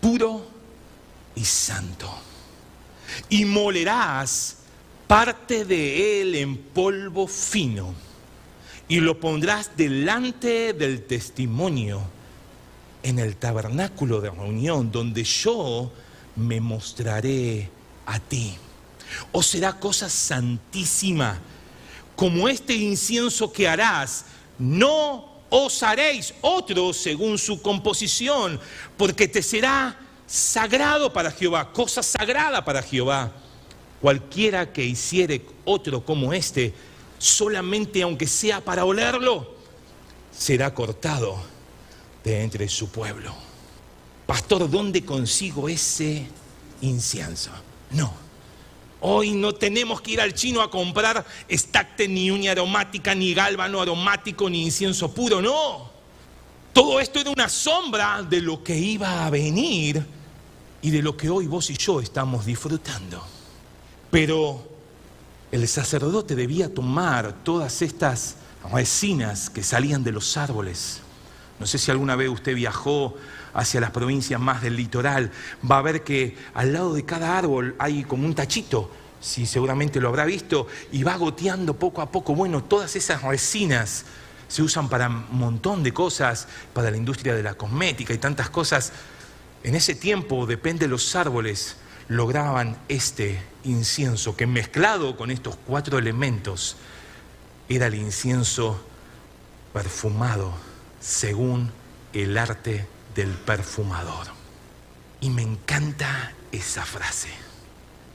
[0.00, 0.46] puro
[1.34, 2.10] y santo.
[3.28, 4.58] Y molerás
[5.06, 7.94] parte de él en polvo fino
[8.88, 12.02] y lo pondrás delante del testimonio
[13.02, 15.90] en el tabernáculo de reunión donde yo
[16.36, 17.70] me mostraré
[18.06, 18.56] a ti
[19.32, 21.38] o será cosa santísima.
[22.16, 24.24] Como este incienso que harás,
[24.58, 28.60] no os haréis otro según su composición,
[28.96, 33.32] porque te será sagrado para Jehová, cosa sagrada para Jehová.
[34.00, 36.74] Cualquiera que hiciere otro como este,
[37.18, 39.56] solamente aunque sea para olerlo,
[40.36, 41.38] será cortado
[42.22, 43.34] de entre su pueblo.
[44.26, 46.26] Pastor, ¿dónde consigo ese
[46.82, 47.50] incienso?
[47.90, 48.27] No
[49.00, 53.80] Hoy no tenemos que ir al chino a comprar estacte, ni uña aromática, ni gálbano
[53.80, 55.90] aromático, ni incienso puro, no.
[56.72, 60.04] Todo esto era una sombra de lo que iba a venir
[60.82, 63.24] y de lo que hoy vos y yo estamos disfrutando.
[64.10, 64.68] Pero
[65.52, 68.36] el sacerdote debía tomar todas estas
[68.72, 71.00] resinas que salían de los árboles.
[71.58, 73.16] No sé si alguna vez usted viajó
[73.58, 75.32] hacia las provincias más del litoral,
[75.68, 78.88] va a ver que al lado de cada árbol hay como un tachito,
[79.20, 82.36] si seguramente lo habrá visto, y va goteando poco a poco.
[82.36, 84.04] Bueno, todas esas resinas
[84.46, 88.48] se usan para un montón de cosas, para la industria de la cosmética y tantas
[88.48, 88.92] cosas.
[89.64, 95.98] En ese tiempo, depende de los árboles, lograban este incienso que mezclado con estos cuatro
[95.98, 96.76] elementos
[97.68, 98.80] era el incienso
[99.72, 100.54] perfumado
[101.00, 101.72] según
[102.12, 104.26] el arte del perfumador.
[105.20, 107.28] Y me encanta esa frase,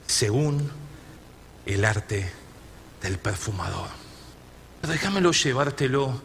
[0.06, 0.70] según
[1.66, 2.30] el arte
[3.02, 3.88] del perfumador.
[4.80, 6.20] Pero déjamelo llevártelo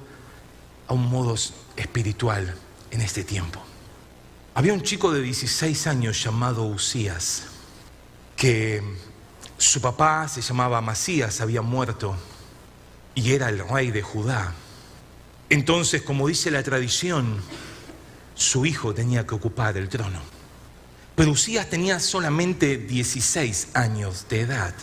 [0.88, 1.36] a un modo
[1.76, 2.56] espiritual
[2.92, 3.62] en este tiempo.
[4.56, 7.44] Había un chico de 16 años llamado Usías,
[8.36, 8.82] que
[9.58, 12.16] su papá se llamaba Masías, había muerto,
[13.14, 14.54] y era el rey de Judá.
[15.50, 17.42] Entonces, como dice la tradición,
[18.40, 20.22] su hijo tenía que ocupar el trono.
[21.14, 24.74] Pero Usías tenía solamente 16 años de edad.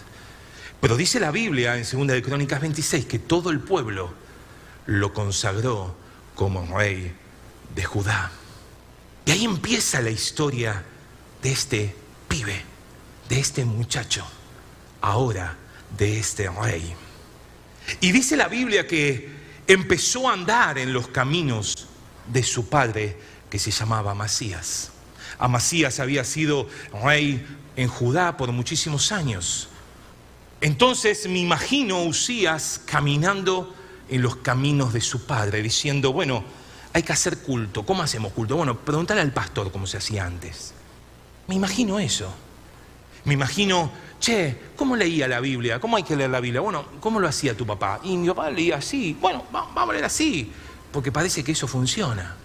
[0.78, 4.12] Pero dice la Biblia en 2 de Crónicas 26 que todo el pueblo
[4.84, 5.96] lo consagró
[6.34, 7.14] como rey
[7.74, 8.30] de Judá.
[9.24, 10.84] Y ahí empieza la historia
[11.42, 11.96] de este
[12.28, 12.62] pibe,
[13.30, 14.26] de este muchacho,
[15.00, 15.56] ahora
[15.96, 16.94] de este rey.
[18.02, 19.30] Y dice la Biblia que
[19.66, 21.88] empezó a andar en los caminos
[22.30, 23.16] de su padre
[23.50, 24.90] que se llamaba Amasías.
[25.38, 26.68] Amasías había sido
[27.04, 29.68] rey en Judá por muchísimos años.
[30.60, 33.74] Entonces me imagino Usías caminando
[34.08, 36.44] en los caminos de su padre, diciendo, bueno,
[36.92, 37.84] hay que hacer culto.
[37.84, 38.56] ¿Cómo hacemos culto?
[38.56, 40.72] Bueno, preguntarle al pastor cómo se hacía antes.
[41.46, 42.32] Me imagino eso.
[43.24, 45.80] Me imagino, che, ¿cómo leía la Biblia?
[45.80, 46.60] ¿Cómo hay que leer la Biblia?
[46.60, 48.00] Bueno, ¿cómo lo hacía tu papá?
[48.04, 49.16] Y mi papá leía así.
[49.20, 50.50] Bueno, vamos a leer así,
[50.92, 52.36] porque parece que eso funciona.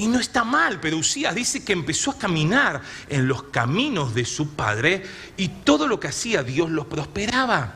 [0.00, 4.24] Y no está mal, pero Usías dice que empezó a caminar en los caminos de
[4.24, 5.02] su padre
[5.36, 7.74] y todo lo que hacía Dios lo prosperaba.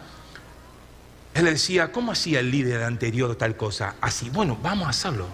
[1.35, 3.97] Él le decía, ¿cómo hacía el líder anterior tal cosa?
[4.01, 5.29] Así, bueno, vamos a hacerlo,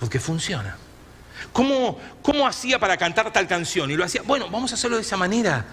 [0.00, 0.76] porque funciona.
[1.52, 3.88] ¿Cómo, ¿Cómo hacía para cantar tal canción?
[3.92, 5.64] Y lo hacía, bueno, vamos a hacerlo de esa manera.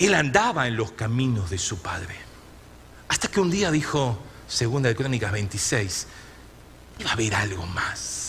[0.00, 2.16] Él andaba en los caminos de su padre.
[3.06, 6.08] Hasta que un día dijo, segunda de Crónicas 26,
[6.98, 8.24] iba a haber algo más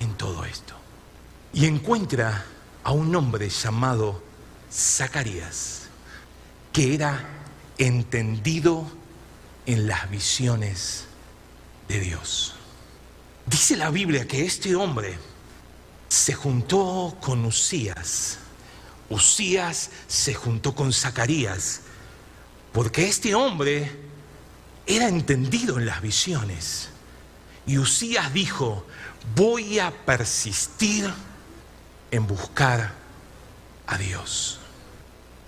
[0.00, 0.74] en todo esto.
[1.52, 2.44] Y encuentra
[2.82, 4.22] a un hombre llamado
[4.72, 5.82] Zacarías,
[6.72, 7.24] que era
[7.78, 8.90] entendido
[9.66, 11.04] en las visiones
[11.88, 12.54] de Dios.
[13.46, 15.18] Dice la Biblia que este hombre
[16.08, 18.38] se juntó con Usías.
[19.08, 21.80] Usías se juntó con Zacarías,
[22.72, 23.90] porque este hombre
[24.86, 26.88] era entendido en las visiones.
[27.66, 28.86] Y Usías dijo,
[29.34, 31.10] voy a persistir
[32.10, 32.92] en buscar
[33.86, 34.60] a Dios.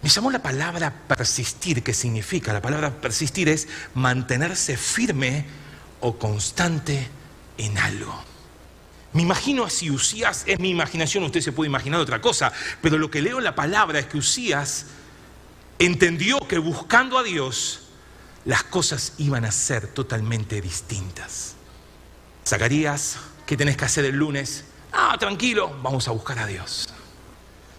[0.03, 2.53] Me llamó la palabra persistir, ¿qué significa?
[2.53, 5.47] La palabra persistir es mantenerse firme
[6.01, 7.09] o constante
[7.57, 8.25] en algo.
[9.13, 13.11] Me imagino así, Usías, es mi imaginación, usted se puede imaginar otra cosa, pero lo
[13.11, 14.87] que leo en la palabra es que Usías
[15.79, 17.83] entendió que buscando a Dios
[18.45, 21.55] las cosas iban a ser totalmente distintas.
[22.47, 23.19] Zacarías,
[23.53, 24.65] ¿qué tenés que hacer el lunes?
[24.93, 26.89] Ah, tranquilo, vamos a buscar a Dios.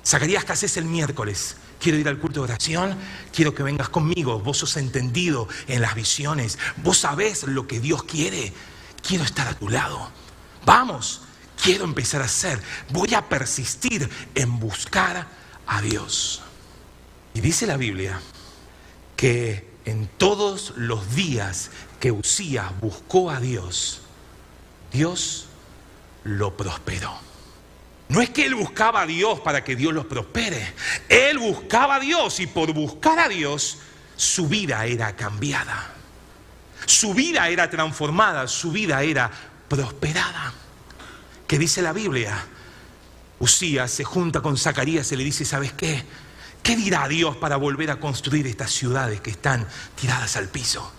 [0.05, 1.55] Zacarías, ¿qué haces el miércoles?
[1.79, 2.95] Quiero ir al culto de oración,
[3.33, 4.39] quiero que vengas conmigo.
[4.39, 8.53] Vos sos entendido en las visiones, vos sabés lo que Dios quiere.
[9.01, 10.11] Quiero estar a tu lado.
[10.63, 11.21] Vamos,
[11.59, 12.61] quiero empezar a hacer.
[12.89, 15.27] Voy a persistir en buscar
[15.65, 16.43] a Dios.
[17.33, 18.21] Y dice la Biblia
[19.15, 24.01] que en todos los días que Usías buscó a Dios,
[24.91, 25.47] Dios
[26.23, 27.13] lo prosperó.
[28.09, 30.73] No es que él buscaba a Dios para que Dios los prospere.
[31.09, 33.79] Él buscaba a Dios y por buscar a Dios
[34.15, 35.93] su vida era cambiada.
[36.85, 39.31] Su vida era transformada, su vida era
[39.67, 40.53] prosperada.
[41.47, 42.45] ¿Qué dice la Biblia?
[43.39, 46.03] Usías se junta con Zacarías y le dice, ¿sabes qué?
[46.61, 49.67] ¿Qué dirá Dios para volver a construir estas ciudades que están
[49.99, 50.91] tiradas al piso?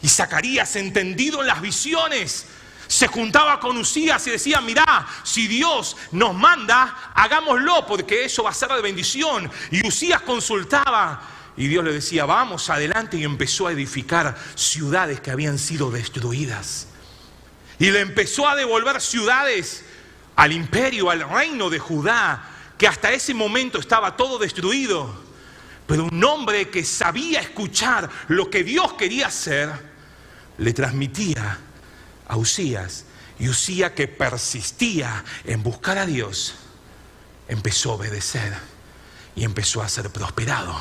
[0.00, 2.46] Y Zacarías, entendido en las visiones,
[2.88, 8.50] se juntaba con Usías y decía, mirá, si Dios nos manda, hagámoslo porque eso va
[8.50, 9.48] a ser de bendición.
[9.70, 11.20] Y Usías consultaba
[11.56, 16.88] y Dios le decía, vamos adelante y empezó a edificar ciudades que habían sido destruidas.
[17.78, 19.84] Y le empezó a devolver ciudades
[20.34, 22.42] al imperio, al reino de Judá,
[22.78, 25.28] que hasta ese momento estaba todo destruido.
[25.86, 29.70] Pero un hombre que sabía escuchar lo que Dios quería hacer,
[30.56, 31.58] le transmitía
[32.28, 33.04] a Usías.
[33.38, 36.54] Y Usías que persistía en buscar a Dios,
[37.48, 38.67] empezó a obedecer
[39.38, 40.74] y empezó a ser prosperado.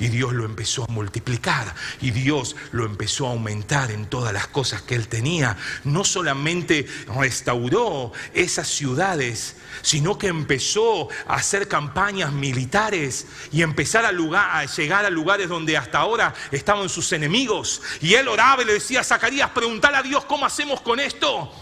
[0.00, 1.72] Y Dios lo empezó a multiplicar.
[2.00, 5.56] Y Dios lo empezó a aumentar en todas las cosas que él tenía.
[5.84, 14.64] No solamente restauró esas ciudades, sino que empezó a hacer campañas militares y empezar a,
[14.64, 17.80] llegar a lugares donde hasta ahora estaban sus enemigos.
[18.00, 21.52] Y él oraba y le decía a Zacarías, preguntale a Dios cómo hacemos con esto.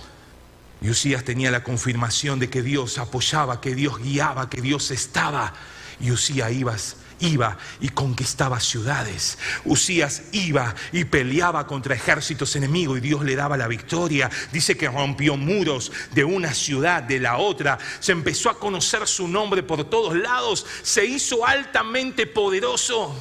[0.81, 5.53] Y Usías tenía la confirmación de que Dios apoyaba, que Dios guiaba, que Dios estaba.
[6.01, 6.11] Y
[6.53, 9.39] ibas iba y conquistaba ciudades.
[9.65, 14.31] Usías iba y peleaba contra ejércitos enemigos y Dios le daba la victoria.
[14.53, 17.79] Dice que rompió muros de una ciudad, de la otra.
[18.01, 20.67] Se empezó a conocer su nombre por todos lados.
[20.83, 23.15] Se hizo altamente poderoso.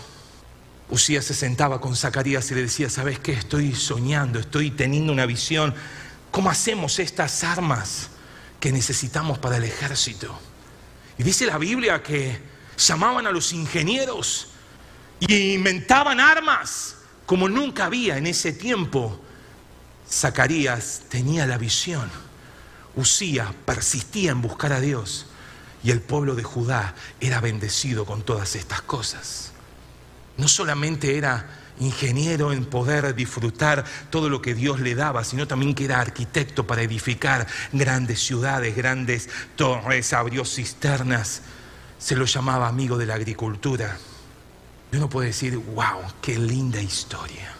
[0.90, 3.34] Usías se sentaba con Zacarías y le decía, ¿sabes qué?
[3.34, 5.76] Estoy soñando, estoy teniendo una visión.
[6.32, 8.10] ¿Cómo hacemos estas armas
[8.60, 10.40] que necesitamos para el ejército?
[11.18, 14.50] Y dice la Biblia que llamaban a los ingenieros
[15.20, 19.20] y inventaban armas como nunca había en ese tiempo.
[20.10, 22.10] Zacarías tenía la visión.
[22.96, 25.28] Usía persistía en buscar a Dios
[25.84, 29.52] y el pueblo de Judá era bendecido con todas estas cosas.
[30.38, 31.48] No solamente era
[31.80, 36.66] ingeniero en poder disfrutar todo lo que Dios le daba, sino también que era arquitecto
[36.66, 41.42] para edificar grandes ciudades, grandes torres, abrió cisternas
[41.98, 43.98] se lo llamaba amigo de la agricultura.
[44.92, 47.54] Y uno puede decir, wow, qué linda historia.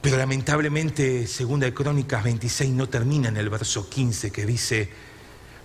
[0.00, 4.90] Pero lamentablemente, segunda de Crónicas 26 no termina en el verso 15 que dice,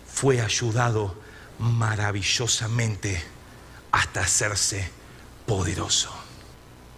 [0.08, 1.16] fue ayudado
[1.60, 3.22] maravillosamente
[3.92, 4.90] hasta hacerse
[5.46, 6.12] poderoso.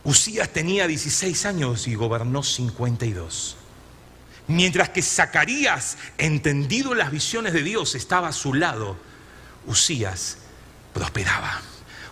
[0.03, 3.57] Usías tenía 16 años y gobernó 52.
[4.47, 8.97] Mientras que Zacarías, entendido las visiones de Dios, estaba a su lado,
[9.67, 10.37] Usías
[10.93, 11.61] prosperaba.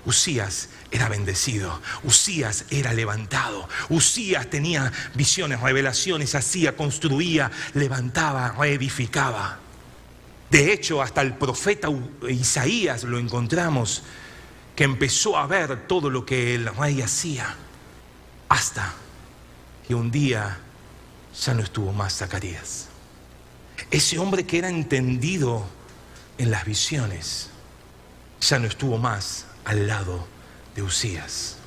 [0.05, 9.59] Usías era bendecido, Usías era levantado, Usías tenía visiones, revelaciones, hacía, construía, levantaba, reedificaba.
[10.49, 11.89] De hecho, hasta el profeta
[12.29, 14.03] Isaías lo encontramos,
[14.77, 17.53] que empezó a ver todo lo que el rey hacía,
[18.47, 18.93] hasta
[19.85, 20.57] que un día
[21.37, 22.87] ya no estuvo más Zacarías.
[23.91, 25.65] Ese hombre que era entendido
[26.37, 27.49] en las visiones,
[28.41, 30.27] ya no estuvo más al lado
[30.75, 31.57] de Usías.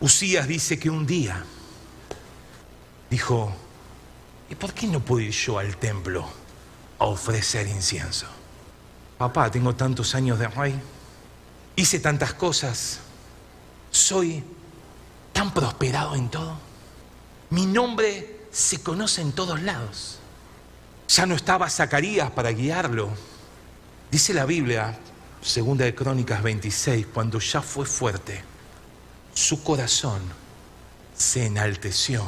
[0.00, 1.44] Usías dice que un día
[3.10, 3.52] dijo,
[4.48, 6.28] ¿y por qué no puedo ir yo al templo
[7.00, 8.26] a ofrecer incienso.
[9.18, 10.78] Papá, tengo tantos años de rey,
[11.74, 13.00] hice tantas cosas,
[13.90, 14.44] soy
[15.32, 16.56] tan prosperado en todo.
[17.48, 20.18] Mi nombre se conoce en todos lados.
[21.08, 23.08] Ya no estaba Zacarías para guiarlo.
[24.10, 24.98] Dice la Biblia,
[25.42, 28.42] segunda de Crónicas 26, cuando ya fue fuerte,
[29.34, 30.20] su corazón
[31.16, 32.24] se enalteció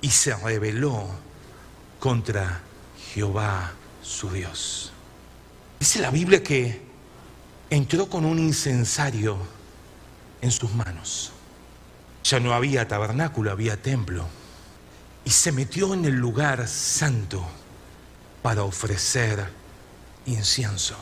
[0.00, 1.08] y se rebeló
[1.98, 2.60] contra
[3.12, 3.72] Jehová
[4.02, 4.92] su Dios.
[5.80, 6.82] Dice la Biblia que
[7.70, 9.38] entró con un incensario
[10.40, 11.32] en sus manos.
[12.22, 14.26] Ya no había tabernáculo, había templo.
[15.24, 17.46] Y se metió en el lugar santo
[18.42, 19.48] para ofrecer
[20.26, 20.96] incienso.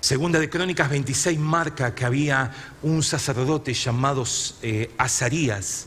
[0.00, 4.24] Segunda de Crónicas 26 marca que había un sacerdote llamado
[4.62, 5.86] eh, Azarías,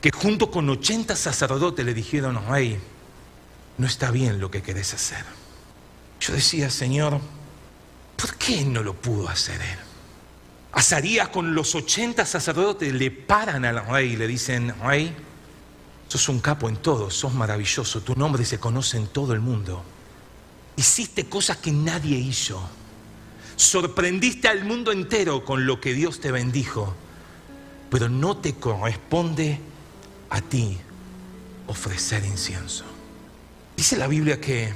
[0.00, 2.78] que junto con 80 sacerdotes le dijeron, rey,
[3.78, 5.24] no está bien lo que querés hacer.
[6.20, 7.20] Yo decía, Señor,
[8.16, 9.78] ¿por qué no lo pudo hacer él?
[10.72, 15.14] Azarías con los 80 sacerdotes le paran al rey y le dicen, rey,
[16.06, 19.82] sos un capo en todo, sos maravilloso, tu nombre se conoce en todo el mundo.
[20.76, 22.62] Hiciste cosas que nadie hizo.
[23.56, 26.94] Sorprendiste al mundo entero con lo que Dios te bendijo,
[27.90, 29.58] pero no te corresponde
[30.30, 30.78] a ti
[31.66, 32.84] ofrecer incienso.
[33.76, 34.72] Dice la Biblia que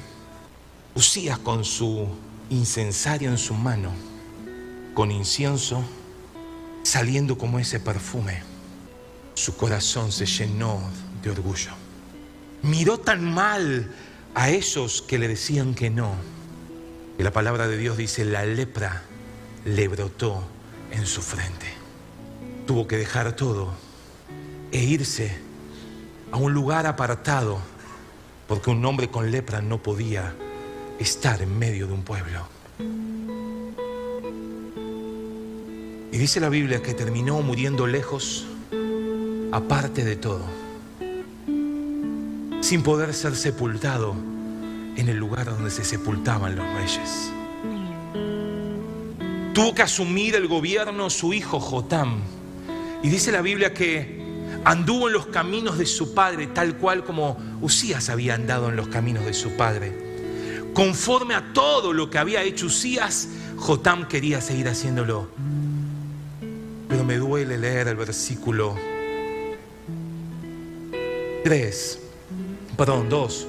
[0.95, 2.09] Usías con su
[2.51, 3.93] incensario en su mano,
[4.93, 5.85] con incienso,
[6.83, 8.43] saliendo como ese perfume,
[9.35, 10.81] su corazón se llenó
[11.23, 11.71] de orgullo.
[12.63, 13.89] Miró tan mal
[14.35, 16.13] a esos que le decían que no,
[17.21, 19.03] que la palabra de Dios dice, la lepra
[19.67, 20.43] le brotó
[20.91, 21.67] en su frente.
[22.67, 23.75] Tuvo que dejar todo
[24.73, 25.37] e irse
[26.33, 27.59] a un lugar apartado,
[28.49, 30.35] porque un hombre con lepra no podía
[30.99, 32.49] estar en medio de un pueblo.
[36.13, 38.47] Y dice la Biblia que terminó muriendo lejos,
[39.53, 40.47] aparte de todo,
[42.63, 44.30] sin poder ser sepultado
[44.97, 47.33] en el lugar donde se sepultaban los reyes.
[49.55, 52.21] Tuvo que asumir el gobierno su hijo Jotam.
[53.03, 54.21] Y dice la Biblia que
[54.65, 58.89] anduvo en los caminos de su padre, tal cual como Usías había andado en los
[58.89, 59.93] caminos de su padre.
[60.75, 65.29] Conforme a todo lo que había hecho Usías, Jotam quería seguir haciéndolo.
[66.89, 68.77] Pero me duele leer el versículo
[71.45, 71.99] 3,
[72.77, 73.47] perdón, 2.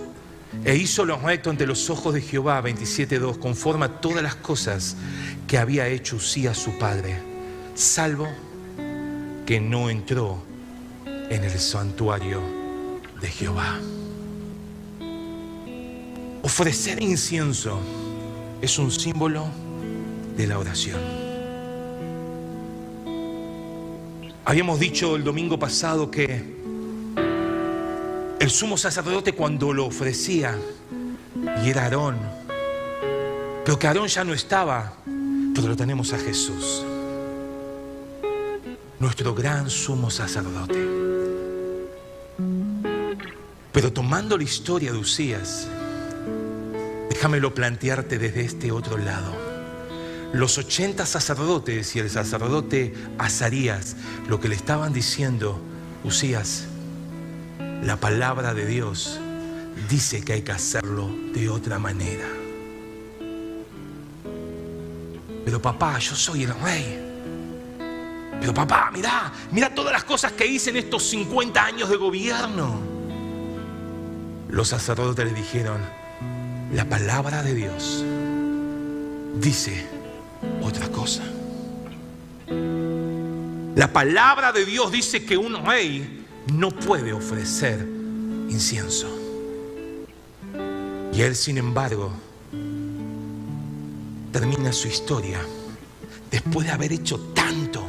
[0.65, 4.97] E hizo lo recto ante los ojos de Jehová, 27.2, conforme a todas las cosas
[5.47, 7.17] que había hecho Usías su padre,
[7.73, 8.27] salvo
[9.45, 10.43] que no entró
[11.05, 12.41] en el santuario
[13.21, 13.79] de Jehová.
[16.43, 17.79] Ofrecer incienso
[18.61, 19.47] es un símbolo
[20.35, 20.99] de la oración.
[24.43, 26.60] Habíamos dicho el domingo pasado que
[28.41, 30.57] el sumo sacerdote cuando lo ofrecía,
[31.63, 32.17] y era Aarón,
[33.63, 34.93] pero que Aarón ya no estaba,
[35.53, 36.83] pero lo tenemos a Jesús,
[38.99, 40.87] nuestro gran sumo sacerdote.
[43.71, 45.67] Pero tomando la historia de Usías,
[47.21, 49.31] Déjamelo plantearte desde este otro lado.
[50.33, 53.95] Los 80 sacerdotes y el sacerdote Azarías,
[54.27, 55.61] lo que le estaban diciendo,
[56.03, 56.65] Usías,
[57.81, 59.19] la palabra de Dios
[59.89, 62.27] dice que hay que hacerlo de otra manera.
[65.43, 66.99] Pero papá, yo soy el rey.
[68.39, 72.79] Pero papá, mira, mira todas las cosas que hice en estos 50 años de gobierno.
[74.49, 75.81] Los sacerdotes le dijeron,
[76.73, 78.03] la palabra de Dios
[79.35, 79.87] dice
[80.61, 81.23] otra cosa.
[83.75, 87.79] La palabra de Dios dice que un rey no puede ofrecer
[88.49, 89.07] incienso.
[91.13, 92.11] Y él, sin embargo,
[94.31, 95.39] termina su historia
[96.29, 97.85] después de haber hecho tanto,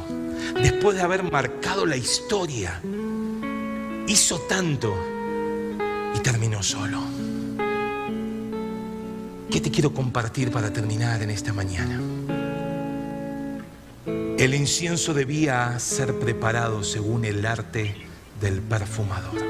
[0.61, 2.81] después de haber marcado la historia,
[4.07, 4.93] hizo tanto
[6.15, 7.01] y terminó solo.
[9.49, 12.01] ¿Qué te quiero compartir para terminar en esta mañana?
[14.37, 18.12] El incienso debía ser preparado según el arte
[18.43, 19.41] del perfumador.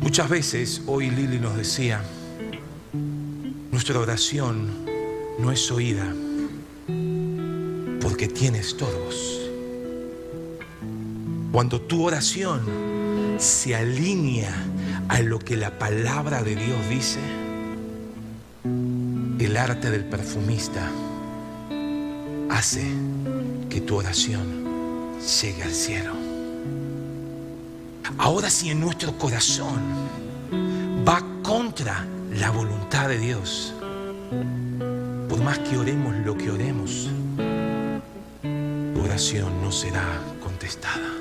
[0.00, 2.00] Muchas veces, hoy Lili nos decía,
[3.70, 4.70] nuestra oración
[5.38, 6.10] no es oída
[8.00, 9.42] porque tiene estorbos.
[11.52, 12.62] Cuando tu oración
[13.36, 14.54] se alinea
[15.08, 17.20] a lo que la palabra de Dios dice,
[18.64, 20.90] el arte del perfumista
[22.48, 22.86] hace
[23.68, 24.55] que tu oración
[25.20, 26.12] llegue al cielo.
[28.18, 29.80] Ahora si en nuestro corazón
[31.06, 33.74] va contra la voluntad de Dios,
[35.28, 37.08] por más que oremos lo que oremos,
[38.42, 40.04] tu oración no será
[40.42, 41.12] contestada.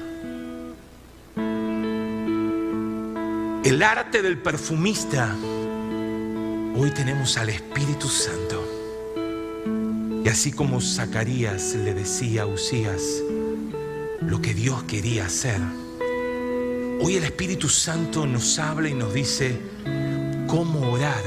[3.64, 5.36] El arte del perfumista,
[6.78, 8.64] hoy tenemos al Espíritu Santo.
[10.24, 13.22] Y así como Zacarías le decía a Usías
[14.28, 15.60] lo que Dios quería hacer,
[17.02, 19.60] hoy el Espíritu Santo nos habla y nos dice
[20.48, 21.24] cómo orar,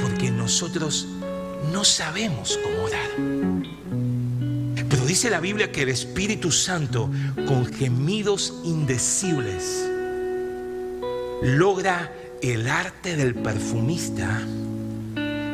[0.00, 1.06] porque nosotros
[1.72, 3.10] no sabemos cómo orar.
[4.88, 7.10] Pero dice la Biblia que el Espíritu Santo,
[7.46, 9.88] con gemidos indecibles,
[11.42, 12.12] logra
[12.42, 14.40] el arte del perfumista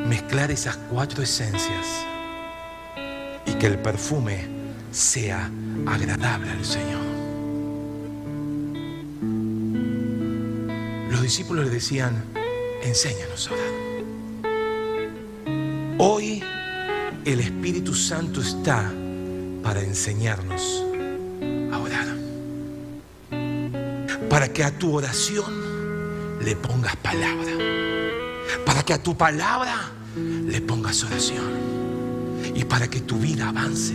[0.09, 1.87] mezclar esas cuatro esencias
[3.47, 4.47] y que el perfume
[4.91, 5.51] sea
[5.87, 7.05] agradable al Señor.
[11.11, 12.25] Los discípulos le decían,
[12.83, 13.85] enséñanos a orar.
[15.99, 16.43] Hoy
[17.25, 18.93] el Espíritu Santo está
[19.63, 20.85] para enseñarnos
[21.73, 22.07] a orar.
[24.29, 27.53] Para que a tu oración le pongas palabra.
[28.67, 31.55] Para que a tu palabra le pongas oración.
[32.55, 33.95] Y para que tu vida avance.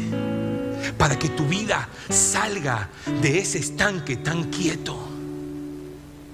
[0.97, 2.89] Para que tu vida salga
[3.21, 4.97] de ese estanque tan quieto.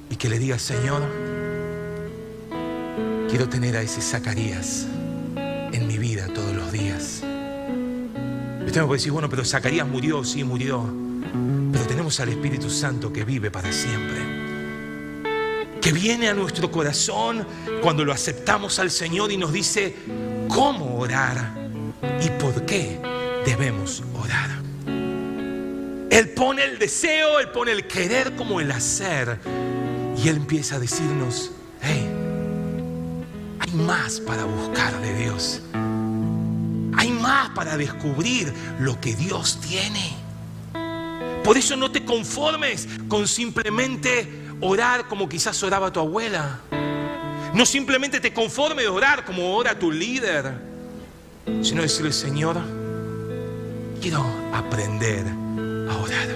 [0.10, 1.02] Y que le digas, Señor,
[3.30, 4.88] quiero tener a ese Zacarías
[5.36, 7.22] en mi vida todos los días.
[8.66, 10.84] Usted me puede decir, bueno, pero Zacarías murió, sí murió.
[11.72, 14.46] Pero tenemos al Espíritu Santo que vive para siempre
[15.86, 17.46] que viene a nuestro corazón
[17.84, 19.96] cuando lo aceptamos al Señor y nos dice
[20.48, 21.54] cómo orar
[22.20, 23.00] y por qué
[23.46, 24.50] debemos orar.
[26.10, 29.40] Él pone el deseo, Él pone el querer como el hacer.
[30.18, 32.10] Y Él empieza a decirnos, hey,
[33.60, 35.62] hay más para buscar de Dios.
[36.98, 40.16] Hay más para descubrir lo que Dios tiene.
[41.44, 44.28] Por eso no te conformes con simplemente
[44.62, 46.62] orar como quizás oraba tu abuela.
[47.54, 50.54] No simplemente te conforme de orar como ora tu líder,
[51.62, 52.85] sino decirle, Señor,
[54.06, 55.26] quiero aprender
[55.90, 56.28] a orar.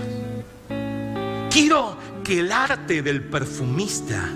[1.51, 4.27] Quiero que el arte del perfumista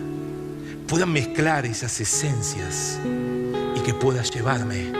[0.88, 3.00] pueda mezclar esas esencias
[3.76, 4.92] y que pueda llevarme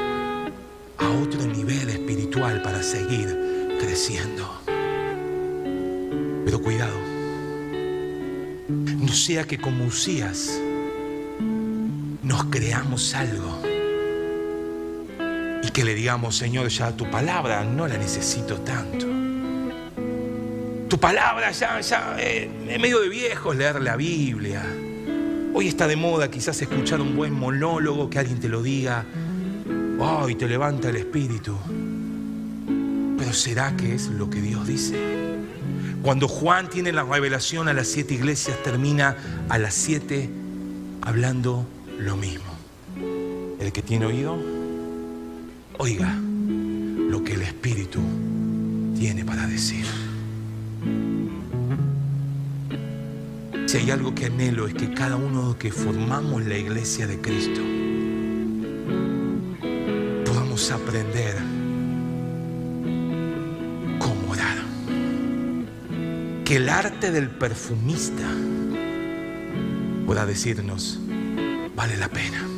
[0.98, 4.52] a otro nivel espiritual para seguir creciendo.
[6.44, 6.98] Pero cuidado
[8.68, 10.60] no sea que como Usías
[12.24, 13.62] nos creamos algo
[15.74, 19.08] que le digamos, Señor, ya tu palabra no la necesito tanto.
[20.88, 24.64] Tu palabra ya, ya, eh, es medio de viejo leer la Biblia.
[25.56, 29.04] Hoy está de moda quizás escuchar un buen monólogo, que alguien te lo diga,
[29.98, 31.58] oh, y te levanta el espíritu.
[33.18, 34.96] Pero ¿será que es lo que Dios dice?
[36.04, 39.16] Cuando Juan tiene la revelación a las siete iglesias, termina
[39.50, 40.30] a las siete
[41.02, 41.66] hablando
[41.98, 42.54] lo mismo.
[43.60, 44.38] El que tiene oído,
[45.78, 48.00] oiga lo que el Espíritu
[48.98, 49.86] tiene para decir.
[53.66, 57.62] Si hay algo que anhelo es que cada uno que formamos la iglesia de Cristo
[60.26, 61.54] podamos aprender
[66.44, 68.30] que el arte del perfumista
[70.06, 71.00] pueda decirnos,
[71.76, 72.53] vale la pena.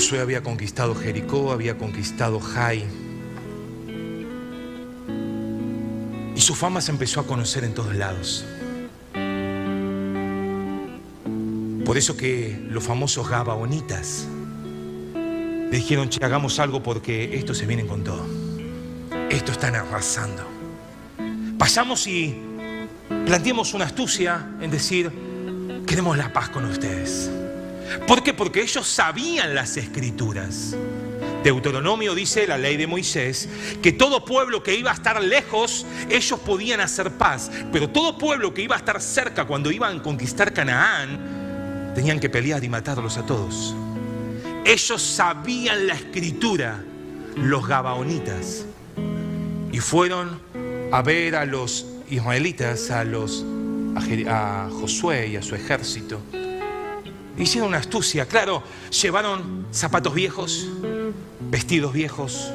[0.00, 2.86] Josué había conquistado Jericó, había conquistado Jai.
[6.34, 8.46] Y su fama se empezó a conocer en todos lados.
[11.84, 14.26] Por eso que los famosos gabaonitas
[15.70, 18.26] dijeron, che, hagamos algo porque estos se vienen con todo.
[19.28, 20.46] Estos están arrasando.
[21.58, 22.40] Pasamos y
[23.26, 25.12] planteamos una astucia en decir,
[25.86, 27.30] queremos la paz con ustedes.
[28.06, 28.34] ¿Por qué?
[28.34, 30.76] Porque ellos sabían las escrituras.
[31.42, 33.48] Deuteronomio dice, la ley de Moisés,
[33.82, 38.52] que todo pueblo que iba a estar lejos, ellos podían hacer paz, pero todo pueblo
[38.52, 43.16] que iba a estar cerca cuando iban a conquistar Canaán, tenían que pelear y matarlos
[43.16, 43.74] a todos.
[44.64, 46.82] Ellos sabían la escritura,
[47.36, 48.66] los gabaonitas,
[49.72, 50.40] y fueron
[50.92, 53.44] a ver a los israelitas, a los
[54.28, 56.20] a, Josué y a su ejército.
[57.38, 58.62] Hicieron una astucia, claro,
[59.02, 60.68] llevaron zapatos viejos,
[61.40, 62.52] vestidos viejos,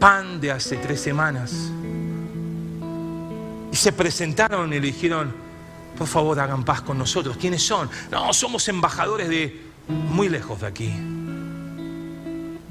[0.00, 1.52] pan de hace tres semanas.
[3.70, 5.32] Y se presentaron y le dijeron,
[5.96, 7.36] por favor hagan paz con nosotros.
[7.36, 7.88] ¿Quiénes son?
[8.10, 10.92] No, somos embajadores de muy lejos de aquí.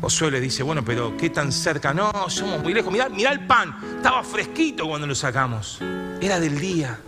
[0.01, 1.93] Josué le dice, bueno, pero ¿qué tan cerca?
[1.93, 2.91] No, somos muy lejos.
[2.91, 5.79] Mirá, mirá el pan, estaba fresquito cuando lo sacamos.
[6.21, 6.99] Era del día.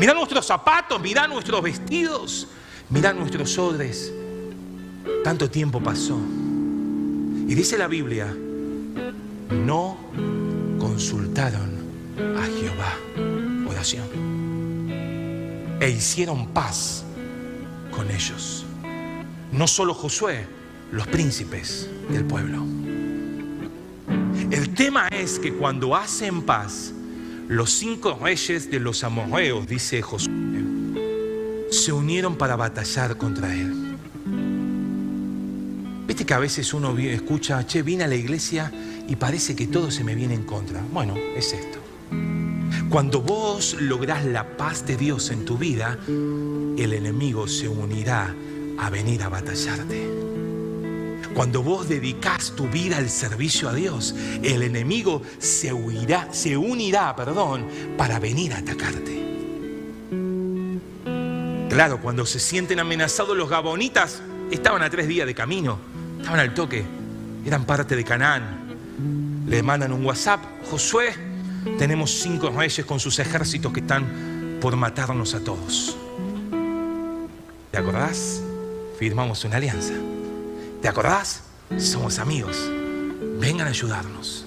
[0.00, 2.48] Mirá nuestros zapatos, mirá nuestros vestidos,
[2.88, 4.10] mirá nuestros odres.
[5.22, 6.18] Tanto tiempo pasó.
[7.46, 8.34] Y dice la Biblia,
[9.50, 9.98] no
[10.78, 11.80] consultaron
[12.18, 12.96] a Jehová.
[13.68, 14.08] Oración.
[15.80, 17.04] E hicieron paz
[17.90, 18.64] con ellos.
[19.52, 20.46] No solo Josué,
[20.92, 22.64] los príncipes del pueblo.
[24.50, 26.94] El tema es que cuando hacen paz,
[27.50, 30.30] los cinco reyes de los amorreos, dice Josué,
[31.72, 33.96] se unieron para batallar contra él.
[36.06, 38.72] Viste que a veces uno escucha, che, vine a la iglesia
[39.08, 40.80] y parece que todo se me viene en contra.
[40.92, 41.80] Bueno, es esto.
[42.88, 48.32] Cuando vos lográs la paz de Dios en tu vida, el enemigo se unirá
[48.78, 50.29] a venir a batallarte.
[51.34, 57.14] Cuando vos dedicás tu vida al servicio a Dios, el enemigo se, huirá, se unirá
[57.14, 57.66] perdón,
[57.96, 59.20] para venir a atacarte.
[61.68, 65.78] Claro, cuando se sienten amenazados los gabonitas, estaban a tres días de camino,
[66.18, 66.84] estaban al toque,
[67.46, 69.44] eran parte de Canaán.
[69.46, 71.14] Le mandan un WhatsApp, Josué,
[71.78, 75.96] tenemos cinco reyes con sus ejércitos que están por matarnos a todos.
[77.70, 78.42] ¿Te acordás?
[78.98, 79.94] Firmamos una alianza.
[80.80, 81.42] ¿Te acordás?
[81.78, 82.56] Somos amigos.
[83.38, 84.46] Vengan a ayudarnos.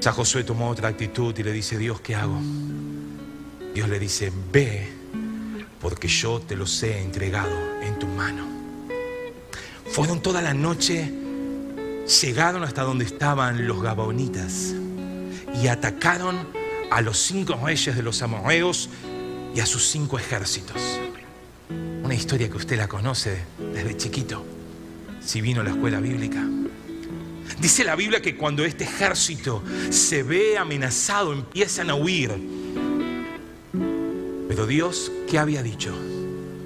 [0.00, 2.40] Ya Josué tomó otra actitud y le dice, Dios, ¿qué hago?
[3.74, 4.88] Dios le dice, ve,
[5.80, 8.46] porque yo te los he entregado en tu mano.
[9.86, 11.12] Fueron toda la noche,
[12.20, 14.74] llegaron hasta donde estaban los gabonitas
[15.62, 16.48] y atacaron
[16.90, 18.90] a los cinco reyes de los amorreos
[19.54, 20.80] y a sus cinco ejércitos.
[22.08, 23.38] Una historia que usted la conoce
[23.74, 24.42] desde chiquito,
[25.20, 26.42] si vino a la escuela bíblica.
[27.60, 32.32] Dice la Biblia que cuando este ejército se ve amenazado, empiezan a huir.
[34.48, 35.94] Pero Dios, ¿qué había dicho?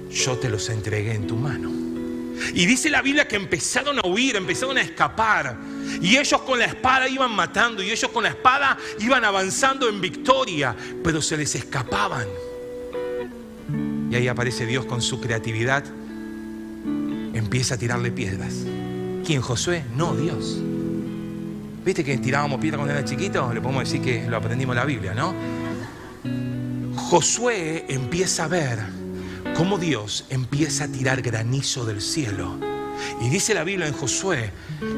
[0.09, 1.69] Yo te los entregué en tu mano.
[2.53, 5.57] Y dice la Biblia que empezaron a huir, empezaron a escapar.
[6.01, 9.99] Y ellos con la espada iban matando y ellos con la espada iban avanzando en
[9.99, 10.73] victoria,
[11.03, 12.29] pero se les escapaban.
[14.13, 15.83] Y ahí aparece Dios con su creatividad.
[17.33, 18.53] Empieza a tirarle piedras.
[19.25, 19.41] ¿Quién?
[19.41, 19.85] Josué?
[19.97, 20.59] No, Dios.
[21.83, 23.51] ¿Viste que tirábamos piedras cuando era chiquito?
[23.51, 25.33] Le podemos decir que lo aprendimos en la Biblia, ¿no?
[26.95, 28.81] Josué empieza a ver
[29.57, 32.59] cómo Dios empieza a tirar granizo del cielo.
[33.19, 34.51] Y dice la Biblia en Josué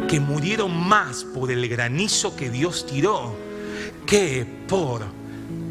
[0.09, 3.33] que murieron más por el granizo que Dios tiró
[4.05, 5.05] que por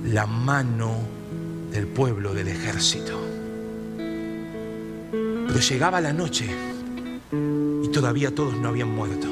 [0.02, 0.96] la mano
[1.70, 3.33] del pueblo del ejército.
[5.54, 6.50] Pero llegaba la noche
[7.30, 9.28] y todavía todos no habían muerto.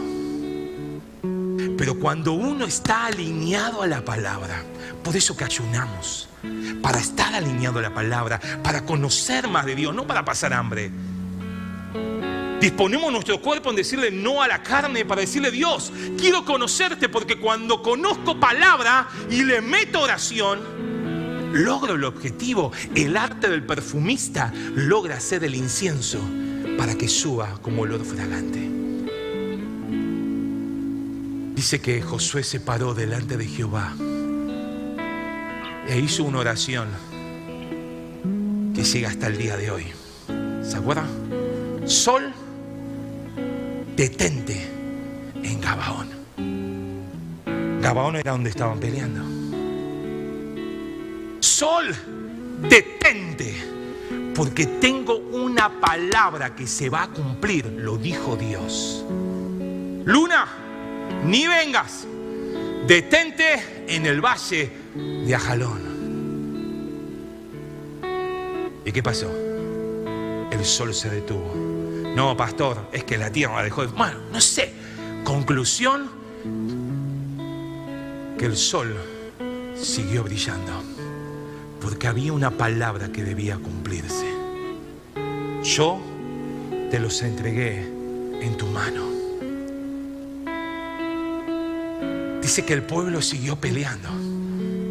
[1.76, 4.62] Pero cuando uno está alineado a la palabra,
[5.02, 6.28] por eso que ayunamos,
[6.80, 10.92] para estar alineado a la palabra, para conocer más de Dios, no para pasar hambre.
[12.60, 17.40] Disponemos nuestro cuerpo en decirle no a la carne, para decirle Dios, quiero conocerte porque
[17.40, 20.91] cuando conozco palabra y le meto oración,
[21.53, 22.72] logro el objetivo.
[22.94, 26.20] El arte del perfumista logra hacer el incienso
[26.76, 28.68] para que suba como olor fragante.
[31.55, 33.94] Dice que Josué se paró delante de Jehová
[35.88, 36.88] e hizo una oración
[38.74, 39.86] que llega hasta el día de hoy.
[40.62, 41.07] ¿Se acuerdan?
[41.84, 42.32] Sol,
[43.94, 44.68] detente
[45.42, 46.09] en Gabaón.
[47.80, 49.41] Gabaón era donde estaban peleando
[51.62, 51.94] sol,
[52.68, 53.54] detente,
[54.34, 59.04] porque tengo una palabra que se va a cumplir, lo dijo Dios.
[60.04, 60.48] Luna,
[61.24, 62.04] ni vengas,
[62.88, 65.92] detente en el valle de Ajalón.
[68.84, 69.30] ¿Y qué pasó?
[70.50, 71.54] El sol se detuvo.
[72.16, 73.92] No, pastor, es que la tierra dejó de...
[73.92, 74.72] Bueno, no sé.
[75.22, 76.10] Conclusión,
[78.36, 78.96] que el sol
[79.76, 80.91] siguió brillando
[81.83, 84.26] porque había una palabra que debía cumplirse.
[85.64, 86.01] Yo
[86.91, 87.80] te los entregué
[88.41, 89.11] en tu mano.
[92.41, 94.21] Dice que el pueblo siguió peleando.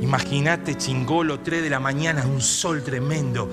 [0.01, 3.51] Imagínate, chingolo, 3 de la mañana, un sol tremendo,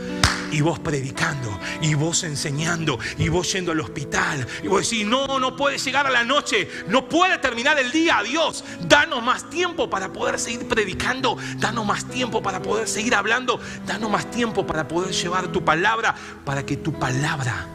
[0.50, 5.38] y vos predicando, y vos enseñando, y vos yendo al hospital, y vos decís, no,
[5.38, 9.90] no puede llegar a la noche, no puede terminar el día, Dios, danos más tiempo
[9.90, 14.88] para poder seguir predicando, danos más tiempo para poder seguir hablando, danos más tiempo para
[14.88, 16.14] poder llevar tu palabra,
[16.46, 17.66] para que tu palabra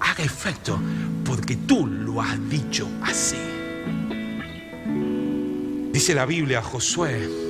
[0.00, 0.78] haga efecto,
[1.26, 3.36] porque tú lo has dicho así.
[5.92, 7.43] Dice la Biblia, Josué,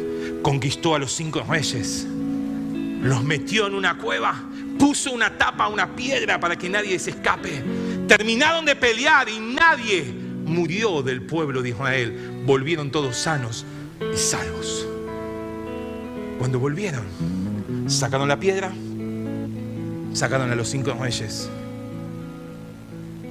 [0.44, 4.44] conquistó a los cinco reyes, los metió en una cueva,
[4.78, 7.64] puso una tapa, una piedra para que nadie se escape.
[8.06, 10.04] Terminaron de pelear y nadie
[10.44, 12.42] murió del pueblo de Israel.
[12.44, 13.64] Volvieron todos sanos
[14.00, 14.86] y salvos.
[16.38, 17.04] Cuando volvieron,
[17.86, 18.70] sacaron la piedra,
[20.12, 21.48] sacaron a los cinco reyes,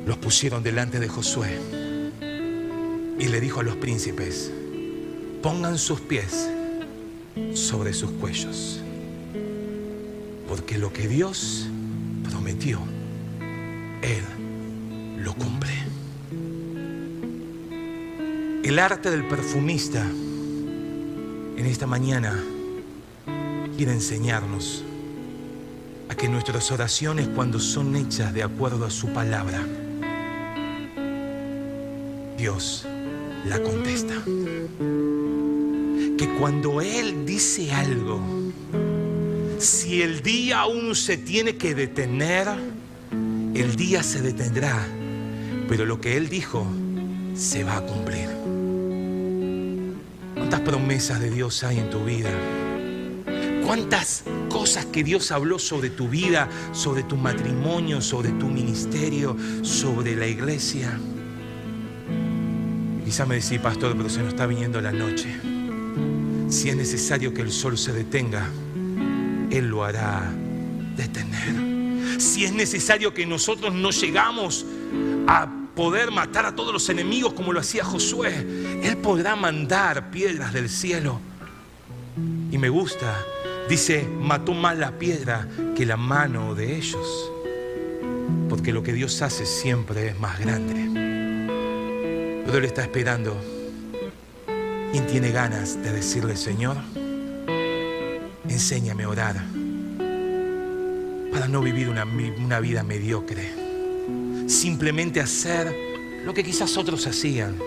[0.07, 1.59] los pusieron delante de Josué
[3.19, 4.51] y le dijo a los príncipes,
[5.43, 6.49] pongan sus pies
[7.53, 8.81] sobre sus cuellos.
[10.47, 11.67] Porque lo que Dios
[12.29, 12.79] prometió,
[14.01, 14.23] Él
[15.23, 15.71] lo cumple.
[18.63, 22.41] El arte del perfumista en esta mañana
[23.75, 24.83] quiere enseñarnos
[26.09, 29.65] a que nuestras oraciones cuando son hechas de acuerdo a su palabra,
[32.37, 32.85] Dios
[33.45, 34.13] la contesta
[36.23, 38.21] que cuando Él dice algo,
[39.57, 42.47] si el día aún se tiene que detener,
[43.53, 44.87] el día se detendrá,
[45.67, 46.65] pero lo que Él dijo
[47.35, 48.29] se va a cumplir.
[50.33, 52.31] ¿Cuántas promesas de Dios hay en tu vida?
[53.65, 60.15] ¿Cuántas cosas que Dios habló sobre tu vida, sobre tu matrimonio, sobre tu ministerio, sobre
[60.15, 60.97] la iglesia?
[63.03, 65.52] Quizá me decís, pastor, pero se nos está viniendo la noche.
[66.53, 68.47] Si es necesario que el sol se detenga,
[69.49, 70.31] Él lo hará
[70.95, 72.21] detener.
[72.21, 74.63] Si es necesario que nosotros no llegamos
[75.25, 78.45] a poder matar a todos los enemigos como lo hacía Josué,
[78.83, 81.19] Él podrá mandar piedras del cielo.
[82.51, 83.19] Y me gusta,
[83.67, 87.31] dice, mató más la piedra que la mano de ellos.
[88.47, 91.51] Porque lo que Dios hace siempre es más grande.
[92.45, 93.62] Pero Él está esperando
[94.93, 96.77] ¿Quién tiene ganas de decirle, Señor,
[98.47, 99.43] enséñame a orar
[101.31, 103.49] para no vivir una, vida mediocre?
[104.45, 105.75] Simplemente hacer
[106.23, 107.57] lo que quizás otros hacían.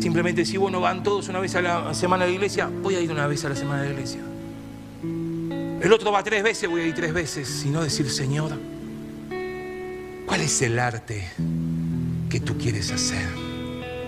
[0.00, 3.00] Simplemente si bueno, van todos una vez a la semana a la iglesia, voy a
[3.00, 4.20] ir una vez a la semana a la iglesia.
[5.82, 7.48] El otro va tres veces, voy a ir tres veces.
[7.48, 8.52] Sino decir, Señor,
[10.24, 11.28] ¿cuál es el arte
[12.30, 13.26] que tú quieres hacer?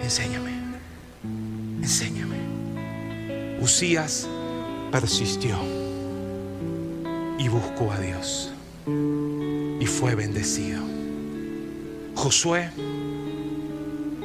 [0.00, 0.51] Enséñame
[1.82, 2.36] enséñame.
[3.60, 4.28] Usías
[4.90, 5.58] persistió
[7.38, 8.52] y buscó a Dios
[8.86, 10.80] y fue bendecido.
[12.14, 12.70] Josué,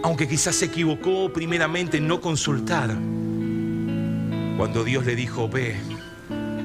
[0.03, 2.95] aunque quizás se equivocó primeramente en no consultar,
[4.58, 5.76] cuando Dios le dijo, ve,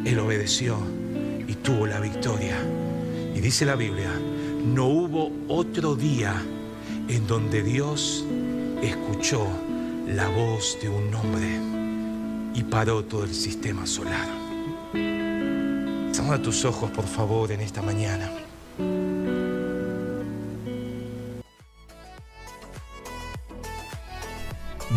[0.04, 0.78] él obedeció
[1.46, 2.56] y tuvo la victoria.
[3.34, 4.10] Y dice la Biblia,
[4.64, 6.34] no hubo otro día
[7.08, 8.24] en donde Dios
[8.82, 9.46] escuchó
[10.06, 11.60] la voz de un hombre
[12.54, 14.26] y paró todo el sistema solar.
[16.12, 18.30] Cierra tus ojos, por favor, en esta mañana.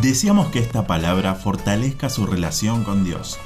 [0.02, 3.38] Deseamos que esta palabra fortalezca su relación con Dios.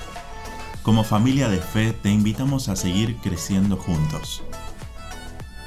[0.84, 4.44] Como familia de fe te invitamos a seguir creciendo juntos.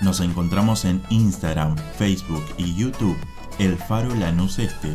[0.01, 3.17] Nos encontramos en Instagram, Facebook y YouTube,
[3.59, 4.95] El Faro Lanús Este